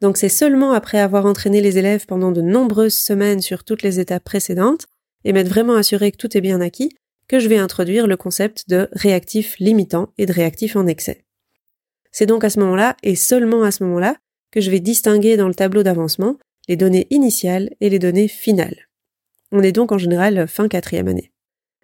Donc 0.00 0.16
c'est 0.16 0.28
seulement 0.28 0.72
après 0.72 0.98
avoir 0.98 1.26
entraîné 1.26 1.60
les 1.60 1.78
élèves 1.78 2.06
pendant 2.06 2.30
de 2.30 2.42
nombreuses 2.42 2.96
semaines 2.96 3.40
sur 3.40 3.64
toutes 3.64 3.82
les 3.82 3.98
étapes 3.98 4.24
précédentes, 4.24 4.86
et 5.24 5.32
m'être 5.32 5.48
vraiment 5.48 5.74
assuré 5.74 6.12
que 6.12 6.16
tout 6.16 6.36
est 6.36 6.40
bien 6.40 6.60
acquis, 6.60 6.90
que 7.30 7.38
je 7.38 7.46
vais 7.46 7.58
introduire 7.58 8.08
le 8.08 8.16
concept 8.16 8.68
de 8.68 8.88
réactif 8.90 9.56
limitant 9.60 10.08
et 10.18 10.26
de 10.26 10.32
réactif 10.32 10.74
en 10.74 10.88
excès. 10.88 11.22
C'est 12.10 12.26
donc 12.26 12.42
à 12.42 12.50
ce 12.50 12.58
moment-là, 12.58 12.96
et 13.04 13.14
seulement 13.14 13.62
à 13.62 13.70
ce 13.70 13.84
moment-là, 13.84 14.16
que 14.50 14.60
je 14.60 14.68
vais 14.68 14.80
distinguer 14.80 15.36
dans 15.36 15.46
le 15.46 15.54
tableau 15.54 15.84
d'avancement 15.84 16.38
les 16.66 16.74
données 16.74 17.06
initiales 17.10 17.70
et 17.80 17.88
les 17.88 18.00
données 18.00 18.26
finales. 18.26 18.88
On 19.52 19.62
est 19.62 19.70
donc 19.70 19.92
en 19.92 19.98
général 19.98 20.48
fin 20.48 20.66
quatrième 20.66 21.06
année. 21.06 21.30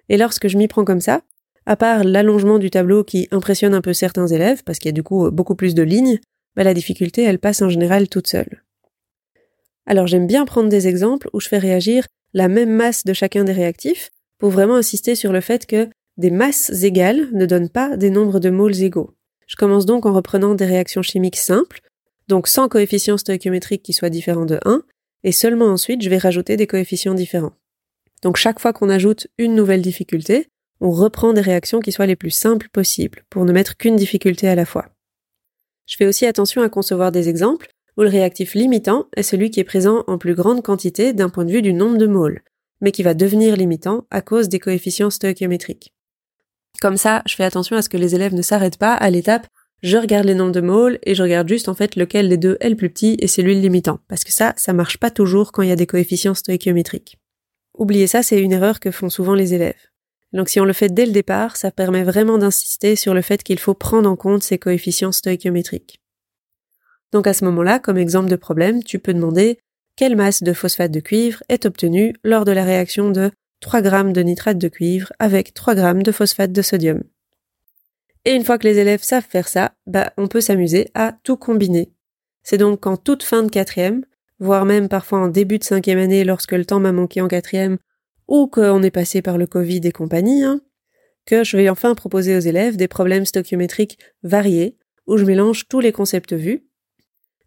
Et 0.09 0.17
lorsque 0.17 0.49
je 0.49 0.59
m'y 0.59 0.67
prends 0.67 0.85
comme 0.85 1.01
ça, 1.01 1.23
à 1.65 1.77
part 1.77 2.03
l'allongement 2.03 2.59
du 2.59 2.69
tableau 2.69 3.05
qui 3.05 3.29
impressionne 3.31 3.75
un 3.75 3.83
peu 3.83 3.93
certains 3.93 4.27
élèves, 4.27 4.65
parce 4.65 4.81
qu'il 4.81 4.89
y 4.89 4.95
a 4.95 5.01
du 5.01 5.05
coup 5.05 5.31
beaucoup 5.31 5.55
plus 5.55 5.77
de 5.77 5.85
lignes, 5.85 6.19
bah 6.57 6.65
la 6.65 6.75
difficulté, 6.75 7.23
elle 7.23 7.39
passe 7.39 7.63
en 7.63 7.69
général 7.69 8.09
toute 8.09 8.27
seule. 8.27 8.65
Alors 9.87 10.09
j'aime 10.09 10.27
bien 10.27 10.45
prendre 10.45 10.69
des 10.69 10.89
exemples 10.89 11.31
où 11.33 11.39
je 11.39 11.47
fais 11.47 11.59
réagir 11.59 12.05
la 12.35 12.49
même 12.49 12.71
masse 12.71 13.05
de 13.05 13.13
chacun 13.13 13.45
des 13.45 13.53
réactifs, 13.53 14.11
pour 14.39 14.51
vraiment 14.51 14.77
insister 14.77 15.15
sur 15.15 15.33
le 15.33 15.41
fait 15.41 15.67
que 15.67 15.89
des 16.17 16.31
masses 16.31 16.71
égales 16.83 17.29
ne 17.33 17.47
donnent 17.47 17.69
pas 17.69 17.97
des 17.97 18.11
nombres 18.11 18.41
de 18.41 18.51
moles 18.51 18.81
égaux. 18.83 19.15
Je 19.47 19.57
commence 19.57 19.87
donc 19.87 20.07
en 20.07 20.13
reprenant 20.13 20.55
des 20.55 20.65
réactions 20.65 21.03
chimiques 21.03 21.37
simples, 21.37 21.81
donc 22.29 22.49
sans 22.49 22.69
coefficient 22.69 23.19
stoichiométrique 23.19 23.83
qui 23.83 23.93
soit 23.93 24.11
différent 24.11 24.47
de 24.47 24.59
1, 24.65 24.83
et 25.25 25.33
seulement 25.33 25.67
ensuite 25.67 26.03
je 26.03 26.11
vais 26.11 26.19
rajouter 26.19 26.57
des 26.57 26.67
coefficients 26.67 27.15
différents. 27.15 27.53
Donc 28.23 28.37
chaque 28.37 28.61
fois 28.61 28.73
qu'on 28.73 28.91
ajoute 28.91 29.29
une 29.39 29.55
nouvelle 29.55 29.83
difficulté, 29.83 30.49
on 30.81 30.91
reprend 30.91 31.33
des 31.33 31.41
réactions 31.41 31.81
qui 31.81 31.93
soient 31.93 32.07
les 32.07 32.17
plus 32.17 32.31
simples 32.31 32.69
possibles, 32.71 33.25
pour 33.31 33.45
ne 33.45 33.53
mettre 33.53 33.77
qu'une 33.77 33.97
difficulté 33.97 34.49
à 34.49 34.55
la 34.55 34.65
fois. 34.65 34.89
Je 35.87 35.97
fais 35.97 36.07
aussi 36.07 36.27
attention 36.27 36.63
à 36.63 36.69
concevoir 36.69 37.13
des 37.13 37.29
exemples 37.29 37.69
où 37.97 38.03
le 38.03 38.09
réactif 38.09 38.55
limitant 38.55 39.07
est 39.17 39.23
celui 39.23 39.51
qui 39.51 39.61
est 39.61 39.65
présent 39.65 40.05
en 40.07 40.19
plus 40.19 40.35
grande 40.35 40.63
quantité 40.63 41.13
d'un 41.13 41.29
point 41.29 41.45
de 41.45 41.53
vue 41.53 41.63
du 41.63 41.73
nombre 41.73 41.97
de 41.97 42.07
moles, 42.07 42.43
mais 42.81 42.93
qui 42.93 43.03
va 43.03 43.15
devenir 43.15 43.57
limitant 43.57 44.07
à 44.11 44.21
cause 44.21 44.49
des 44.49 44.59
coefficients 44.59 45.11
stoichiométriques. 45.11 45.93
Comme 46.81 46.97
ça, 46.97 47.23
je 47.27 47.35
fais 47.35 47.45
attention 47.45 47.77
à 47.77 47.83
ce 47.83 47.89
que 47.89 47.97
les 47.97 48.15
élèves 48.15 48.35
ne 48.35 48.43
s'arrêtent 48.43 48.79
pas 48.79 48.95
à 48.95 49.11
l'étape 49.11 49.47
je 49.83 49.99
regarde 49.99 50.27
les 50.27 50.35
nombres 50.35 50.53
de 50.53 50.61
moles 50.61 50.99
et 51.05 51.15
je 51.15 51.23
regarde 51.23 51.49
juste 51.49 51.69
en 51.69 51.75
fait 51.75 51.97
lequel 51.97 52.29
des 52.29 52.39
deux 52.39 52.57
est 52.61 52.71
le 52.71 52.77
plus 52.77 52.91
petit 52.91 53.17
et 53.21 53.27
c'est 53.27 53.43
lui 53.43 53.55
le 53.55 53.61
limitant. 53.61 54.01
Parce 54.09 54.25
que 54.25 54.33
ça, 54.33 54.55
ça 54.57 54.73
marche 54.73 54.99
pas 54.99 55.11
toujours 55.11 55.53
quand 55.53 55.63
il 55.63 55.69
y 55.69 55.73
a 55.73 55.77
des 55.77 55.87
coefficients 55.87 56.35
stoichiométriques. 56.35 57.19
Oubliez 57.75 58.07
ça, 58.07 58.23
c'est 58.23 58.41
une 58.41 58.53
erreur 58.53 58.81
que 58.81 58.91
font 58.91 59.11
souvent 59.11 59.35
les 59.35 59.53
élèves. 59.53 59.91
Donc 60.33 60.49
si 60.49 60.61
on 60.61 60.65
le 60.65 60.73
fait 60.73 60.93
dès 60.93 61.07
le 61.07 61.13
départ, 61.13 61.57
ça 61.57 61.71
permet 61.71 62.05
vraiment 62.05 62.39
d'insister 62.39 62.97
sur 62.97 63.15
le 63.15 63.21
fait 63.21 63.43
qu'il 63.43 63.59
faut 63.59 63.75
prendre 63.75 64.11
en 64.11 64.17
compte 64.17 64.43
ces 64.43 64.59
coefficients 64.59 65.13
stoichiométriques. 65.13 66.01
Donc 67.13 67.27
à 67.27 67.35
ce 67.35 67.45
moment-là, 67.45 67.79
comme 67.79 67.99
exemple 67.99 68.31
de 68.31 68.37
problème, 68.37 68.83
tu 68.83 68.99
peux 68.99 69.15
demander 69.15 69.59
quelle 69.97 70.17
masse 70.17 70.43
de 70.43 70.53
phosphate 70.53 70.93
de 70.93 71.01
cuivre 71.01 71.43
est 71.49 71.67
obtenue 71.67 72.15
lors 72.23 72.45
de 72.45 72.53
la 72.53 72.65
réaction 72.65 73.11
de 73.11 73.31
3 73.61 73.83
g 73.83 74.13
de 74.13 74.21
nitrate 74.21 74.59
de 74.59 74.69
cuivre 74.69 75.13
avec 75.19 75.55
3 75.55 75.75
g 75.75 76.03
de 76.03 76.13
phosphate 76.13 76.53
de 76.53 76.63
sodium. 76.63 77.03
Et 78.27 78.35
une 78.35 78.45
fois 78.45 78.59
que 78.59 78.67
les 78.67 78.79
élèves 78.79 79.03
savent 79.03 79.27
faire 79.27 79.49
ça, 79.49 79.73
bah, 79.87 80.13
on 80.19 80.29
peut 80.29 80.41
s'amuser 80.41 80.89
à 80.95 81.17
tout 81.23 81.37
combiner. 81.37 81.93
C'est 82.43 82.59
donc 82.59 82.81
qu'en 82.81 82.97
toute 82.97 83.23
fin 83.23 83.43
de 83.43 83.51
quatrième, 83.51 84.05
voire 84.39 84.67
même 84.67 84.89
parfois 84.89 85.21
en 85.21 85.29
début 85.29 85.59
de 85.59 85.65
cinquième 85.65 85.99
année 85.99 86.25
lorsque 86.25 86.53
le 86.53 86.65
temps 86.65 86.81
m'a 86.81 86.93
manqué 86.93 87.21
en 87.21 87.29
quatrième, 87.29 87.79
ou 88.29 88.49
qu'on 88.49 88.83
est 88.83 88.91
passé 88.91 89.23
par 89.23 89.39
le 89.39 89.47
Covid 89.47 89.81
et 89.85 89.93
compagnie, 89.93 90.43
hein, 90.43 90.61
que 91.25 91.45
je 91.45 91.57
vais 91.57 91.69
enfin 91.69 91.95
proposer 91.95 92.37
aux 92.37 92.41
élèves 92.41 92.77
des 92.77 92.89
problèmes 92.89 93.25
stoichiométriques 93.25 93.99
variés, 94.23 94.77
où 95.07 95.17
je 95.17 95.25
mélange 95.25 95.69
tous 95.69 95.81
les 95.81 95.93
concepts 95.93 96.33
vus, 96.33 96.66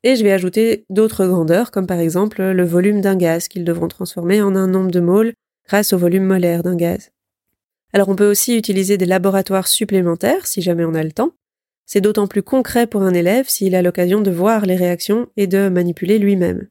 et 0.03 0.15
je 0.15 0.23
vais 0.23 0.31
ajouter 0.31 0.85
d'autres 0.89 1.25
grandeurs, 1.25 1.71
comme 1.71 1.87
par 1.87 1.99
exemple 1.99 2.41
le 2.41 2.65
volume 2.65 3.01
d'un 3.01 3.15
gaz 3.15 3.47
qu'ils 3.47 3.65
devront 3.65 3.87
transformer 3.87 4.41
en 4.41 4.55
un 4.55 4.67
nombre 4.67 4.91
de 4.91 4.99
moles 4.99 5.33
grâce 5.67 5.93
au 5.93 5.97
volume 5.97 6.25
molaire 6.25 6.63
d'un 6.63 6.75
gaz. 6.75 7.11
Alors 7.93 8.09
on 8.09 8.15
peut 8.15 8.29
aussi 8.29 8.57
utiliser 8.57 8.97
des 8.97 9.05
laboratoires 9.05 9.67
supplémentaires 9.67 10.47
si 10.47 10.61
jamais 10.61 10.85
on 10.85 10.93
a 10.93 11.03
le 11.03 11.11
temps. 11.11 11.33
C'est 11.85 12.01
d'autant 12.01 12.27
plus 12.27 12.43
concret 12.43 12.85
pour 12.85 13.01
un 13.01 13.13
élève 13.13 13.49
s'il 13.49 13.75
a 13.75 13.81
l'occasion 13.81 14.21
de 14.21 14.31
voir 14.31 14.65
les 14.65 14.75
réactions 14.75 15.27
et 15.37 15.47
de 15.47 15.69
manipuler 15.69 16.19
lui-même. 16.19 16.67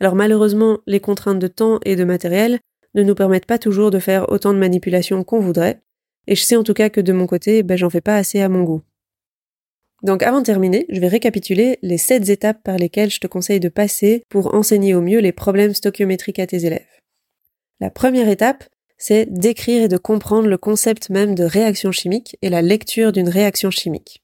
Alors 0.00 0.14
malheureusement, 0.14 0.78
les 0.86 1.00
contraintes 1.00 1.40
de 1.40 1.48
temps 1.48 1.80
et 1.84 1.96
de 1.96 2.04
matériel 2.04 2.60
ne 2.94 3.02
nous 3.02 3.14
permettent 3.14 3.46
pas 3.46 3.58
toujours 3.58 3.90
de 3.90 3.98
faire 3.98 4.30
autant 4.30 4.52
de 4.52 4.58
manipulations 4.58 5.24
qu'on 5.24 5.40
voudrait, 5.40 5.80
et 6.28 6.34
je 6.34 6.42
sais 6.42 6.56
en 6.56 6.62
tout 6.62 6.74
cas 6.74 6.90
que 6.90 7.00
de 7.00 7.12
mon 7.12 7.26
côté, 7.26 7.62
ben, 7.62 7.76
j'en 7.76 7.90
fais 7.90 8.00
pas 8.00 8.16
assez 8.16 8.40
à 8.40 8.48
mon 8.48 8.62
goût. 8.62 8.82
Donc 10.02 10.22
avant 10.22 10.40
de 10.40 10.44
terminer, 10.44 10.86
je 10.88 11.00
vais 11.00 11.08
récapituler 11.08 11.78
les 11.82 11.98
sept 11.98 12.28
étapes 12.28 12.62
par 12.62 12.76
lesquelles 12.76 13.10
je 13.10 13.20
te 13.20 13.26
conseille 13.26 13.60
de 13.60 13.68
passer 13.68 14.22
pour 14.28 14.54
enseigner 14.54 14.94
au 14.94 15.00
mieux 15.00 15.18
les 15.18 15.32
problèmes 15.32 15.74
stoichiométriques 15.74 16.38
à 16.38 16.46
tes 16.46 16.64
élèves. 16.64 16.86
La 17.80 17.90
première 17.90 18.28
étape, 18.28 18.64
c'est 18.96 19.26
d'écrire 19.26 19.84
et 19.84 19.88
de 19.88 19.96
comprendre 19.96 20.48
le 20.48 20.58
concept 20.58 21.10
même 21.10 21.34
de 21.34 21.44
réaction 21.44 21.92
chimique 21.92 22.36
et 22.42 22.48
la 22.48 22.62
lecture 22.62 23.12
d'une 23.12 23.28
réaction 23.28 23.70
chimique. 23.70 24.22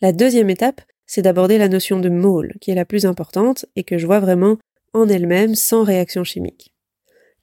La 0.00 0.12
deuxième 0.12 0.50
étape, 0.50 0.80
c'est 1.06 1.22
d'aborder 1.22 1.58
la 1.58 1.68
notion 1.68 2.00
de 2.00 2.08
mole, 2.08 2.54
qui 2.60 2.70
est 2.70 2.74
la 2.74 2.86
plus 2.86 3.06
importante 3.06 3.66
et 3.76 3.84
que 3.84 3.98
je 3.98 4.06
vois 4.06 4.20
vraiment 4.20 4.58
en 4.94 5.08
elle-même 5.08 5.54
sans 5.54 5.82
réaction 5.82 6.24
chimique. 6.24 6.74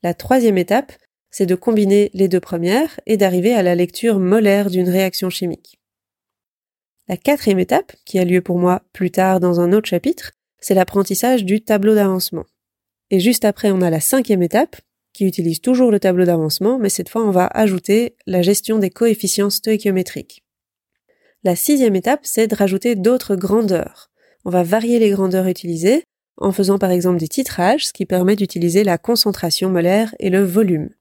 La 0.04 0.14
troisième 0.14 0.58
étape, 0.58 0.94
c'est 1.30 1.46
de 1.46 1.56
combiner 1.56 2.10
les 2.14 2.28
deux 2.28 2.40
premières 2.40 3.00
et 3.06 3.18
d'arriver 3.18 3.54
à 3.54 3.64
la 3.64 3.76
lecture 3.76 4.20
molaire 4.20 4.70
d'une 4.70 4.90
réaction 4.90 5.30
chimique. 5.30 5.81
La 7.12 7.18
quatrième 7.18 7.60
étape, 7.60 7.92
qui 8.06 8.20
a 8.20 8.24
lieu 8.24 8.40
pour 8.40 8.58
moi 8.58 8.84
plus 8.94 9.12
tard 9.12 9.42
dans 9.42 9.60
un 9.60 9.74
autre 9.74 9.90
chapitre, 9.90 10.32
c'est 10.62 10.74
l'apprentissage 10.74 11.44
du 11.44 11.62
tableau 11.62 11.94
d'avancement. 11.94 12.46
Et 13.10 13.20
juste 13.20 13.44
après, 13.44 13.70
on 13.70 13.82
a 13.82 13.90
la 13.90 14.00
cinquième 14.00 14.42
étape, 14.42 14.78
qui 15.12 15.26
utilise 15.26 15.60
toujours 15.60 15.92
le 15.92 16.00
tableau 16.00 16.24
d'avancement, 16.24 16.80
mais 16.80 16.88
cette 16.88 17.10
fois, 17.10 17.26
on 17.26 17.32
va 17.32 17.48
ajouter 17.48 18.16
la 18.28 18.42
gestion 18.42 18.80
des 18.80 18.90
coefficients 18.90 19.50
stoichiométriques. 19.50 20.46
La 21.44 21.58
sixième 21.58 21.98
étape, 21.98 22.22
c'est 22.24 22.48
de 22.48 22.56
rajouter 22.56 22.96
d'autres 22.96 23.36
grandeurs. 23.36 24.10
On 24.46 24.50
va 24.50 24.64
varier 24.64 24.98
les 24.98 25.10
grandeurs 25.10 25.48
utilisées 25.48 26.06
en 26.38 26.54
faisant 26.54 26.80
par 26.80 26.92
exemple 26.92 27.20
des 27.20 27.28
titrages, 27.28 27.88
ce 27.88 27.92
qui 27.92 28.06
permet 28.06 28.38
d'utiliser 28.38 28.86
la 28.86 28.98
concentration 28.98 29.70
molaire 29.70 30.16
et 30.20 30.30
le 30.30 30.46
volume. 30.46 30.92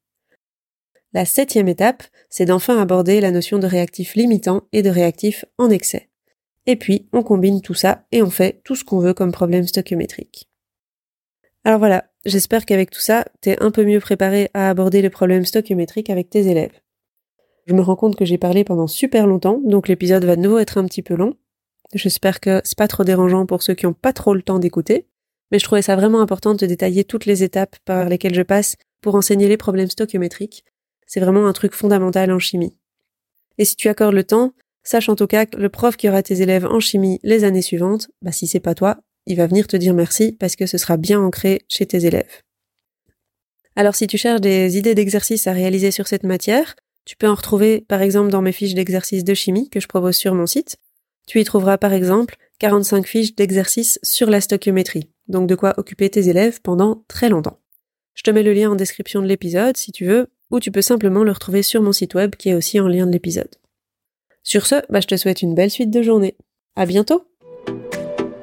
La 1.12 1.24
septième 1.24 1.66
étape, 1.66 2.04
c'est 2.28 2.44
d'enfin 2.44 2.80
aborder 2.80 3.20
la 3.20 3.32
notion 3.32 3.58
de 3.58 3.66
réactif 3.66 4.14
limitant 4.14 4.62
et 4.72 4.82
de 4.82 4.90
réactif 4.90 5.44
en 5.58 5.68
excès. 5.68 6.08
Et 6.66 6.76
puis, 6.76 7.08
on 7.12 7.24
combine 7.24 7.62
tout 7.62 7.74
ça 7.74 8.04
et 8.12 8.22
on 8.22 8.30
fait 8.30 8.60
tout 8.64 8.76
ce 8.76 8.84
qu'on 8.84 9.00
veut 9.00 9.14
comme 9.14 9.32
problème 9.32 9.66
stoichiométrique. 9.66 10.48
Alors 11.64 11.80
voilà, 11.80 12.04
j'espère 12.24 12.64
qu'avec 12.64 12.90
tout 12.90 13.00
ça, 13.00 13.24
t'es 13.40 13.60
un 13.60 13.72
peu 13.72 13.84
mieux 13.84 13.98
préparé 13.98 14.50
à 14.54 14.70
aborder 14.70 15.02
les 15.02 15.10
problèmes 15.10 15.44
stoichiométriques 15.44 16.10
avec 16.10 16.30
tes 16.30 16.46
élèves. 16.46 16.80
Je 17.66 17.74
me 17.74 17.82
rends 17.82 17.96
compte 17.96 18.16
que 18.16 18.24
j'ai 18.24 18.38
parlé 18.38 18.62
pendant 18.62 18.86
super 18.86 19.26
longtemps, 19.26 19.60
donc 19.64 19.88
l'épisode 19.88 20.24
va 20.24 20.36
de 20.36 20.42
nouveau 20.42 20.58
être 20.58 20.78
un 20.78 20.84
petit 20.84 21.02
peu 21.02 21.14
long. 21.14 21.34
J'espère 21.92 22.38
que 22.38 22.60
c'est 22.64 22.78
pas 22.78 22.88
trop 22.88 23.02
dérangeant 23.02 23.46
pour 23.46 23.62
ceux 23.64 23.74
qui 23.74 23.86
n'ont 23.86 23.94
pas 23.94 24.12
trop 24.12 24.32
le 24.32 24.42
temps 24.42 24.60
d'écouter, 24.60 25.08
mais 25.50 25.58
je 25.58 25.64
trouvais 25.64 25.82
ça 25.82 25.96
vraiment 25.96 26.20
important 26.20 26.54
de 26.54 26.66
détailler 26.66 27.02
toutes 27.02 27.26
les 27.26 27.42
étapes 27.42 27.76
par 27.84 28.08
lesquelles 28.08 28.34
je 28.34 28.42
passe 28.42 28.76
pour 29.00 29.16
enseigner 29.16 29.48
les 29.48 29.56
problèmes 29.56 29.90
stoichiométriques 29.90 30.64
c'est 31.10 31.18
vraiment 31.18 31.48
un 31.48 31.52
truc 31.52 31.74
fondamental 31.74 32.30
en 32.30 32.38
chimie. 32.38 32.76
Et 33.58 33.64
si 33.64 33.74
tu 33.74 33.88
accordes 33.88 34.14
le 34.14 34.22
temps, 34.22 34.52
sache 34.84 35.08
en 35.08 35.16
tout 35.16 35.26
cas 35.26 35.44
que 35.44 35.56
le 35.56 35.68
prof 35.68 35.96
qui 35.96 36.08
aura 36.08 36.22
tes 36.22 36.40
élèves 36.40 36.66
en 36.66 36.78
chimie 36.78 37.18
les 37.24 37.42
années 37.42 37.62
suivantes, 37.62 38.08
bah 38.22 38.30
si 38.30 38.46
c'est 38.46 38.60
pas 38.60 38.76
toi, 38.76 38.98
il 39.26 39.36
va 39.36 39.48
venir 39.48 39.66
te 39.66 39.76
dire 39.76 39.92
merci 39.92 40.30
parce 40.30 40.54
que 40.54 40.66
ce 40.66 40.78
sera 40.78 40.96
bien 40.96 41.20
ancré 41.20 41.62
chez 41.66 41.84
tes 41.84 42.06
élèves. 42.06 42.42
Alors 43.74 43.96
si 43.96 44.06
tu 44.06 44.18
cherches 44.18 44.40
des 44.40 44.78
idées 44.78 44.94
d'exercices 44.94 45.48
à 45.48 45.52
réaliser 45.52 45.90
sur 45.90 46.06
cette 46.06 46.22
matière, 46.22 46.76
tu 47.04 47.16
peux 47.16 47.28
en 47.28 47.34
retrouver 47.34 47.80
par 47.80 48.02
exemple 48.02 48.30
dans 48.30 48.40
mes 48.40 48.52
fiches 48.52 48.74
d'exercices 48.74 49.24
de 49.24 49.34
chimie 49.34 49.68
que 49.68 49.80
je 49.80 49.88
propose 49.88 50.14
sur 50.14 50.36
mon 50.36 50.46
site. 50.46 50.76
Tu 51.26 51.40
y 51.40 51.44
trouveras 51.44 51.76
par 51.76 51.92
exemple 51.92 52.36
45 52.60 53.04
fiches 53.04 53.34
d'exercices 53.34 53.98
sur 54.04 54.30
la 54.30 54.40
stoichiométrie, 54.40 55.10
donc 55.26 55.48
de 55.48 55.56
quoi 55.56 55.74
occuper 55.76 56.08
tes 56.08 56.28
élèves 56.28 56.60
pendant 56.60 57.02
très 57.08 57.28
longtemps. 57.28 57.58
Je 58.14 58.22
te 58.22 58.30
mets 58.30 58.44
le 58.44 58.52
lien 58.52 58.70
en 58.70 58.76
description 58.76 59.22
de 59.22 59.26
l'épisode 59.26 59.76
si 59.76 59.90
tu 59.90 60.04
veux, 60.04 60.28
ou 60.50 60.60
tu 60.60 60.70
peux 60.70 60.82
simplement 60.82 61.24
le 61.24 61.32
retrouver 61.32 61.62
sur 61.62 61.82
mon 61.82 61.92
site 61.92 62.14
web 62.14 62.34
qui 62.36 62.50
est 62.50 62.54
aussi 62.54 62.80
en 62.80 62.88
lien 62.88 63.06
de 63.06 63.12
l'épisode. 63.12 63.50
Sur 64.42 64.66
ce, 64.66 64.76
bah, 64.88 65.00
je 65.00 65.06
te 65.06 65.16
souhaite 65.16 65.42
une 65.42 65.54
belle 65.54 65.70
suite 65.70 65.90
de 65.90 66.02
journée. 66.02 66.34
À 66.76 66.86
bientôt! 66.86 67.24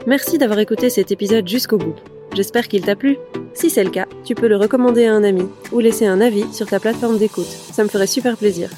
Merci 0.06 0.38
d'avoir 0.38 0.60
écouté 0.60 0.90
cet 0.90 1.12
épisode 1.12 1.48
jusqu'au 1.48 1.78
bout. 1.78 1.96
J'espère 2.34 2.68
qu'il 2.68 2.82
t'a 2.82 2.96
plu. 2.96 3.18
Si 3.54 3.70
c'est 3.70 3.84
le 3.84 3.90
cas, 3.90 4.06
tu 4.24 4.36
peux 4.36 4.48
le 4.48 4.58
recommander 4.58 5.06
à 5.06 5.14
un 5.14 5.24
ami 5.24 5.44
ou 5.72 5.80
laisser 5.80 6.06
un 6.06 6.22
avis 6.22 6.46
sur 6.54 6.68
ta 6.68 6.80
plateforme 6.80 7.18
d'écoute. 7.18 7.46
Ça 7.46 7.84
me 7.84 7.90
ferait 7.90 8.08
super 8.08 8.38
plaisir. 8.38 8.70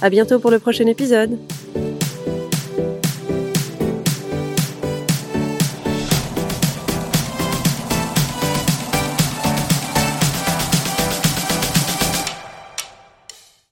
À 0.00 0.08
bientôt 0.08 0.38
pour 0.38 0.50
le 0.50 0.58
prochain 0.58 0.86
épisode. 0.86 1.38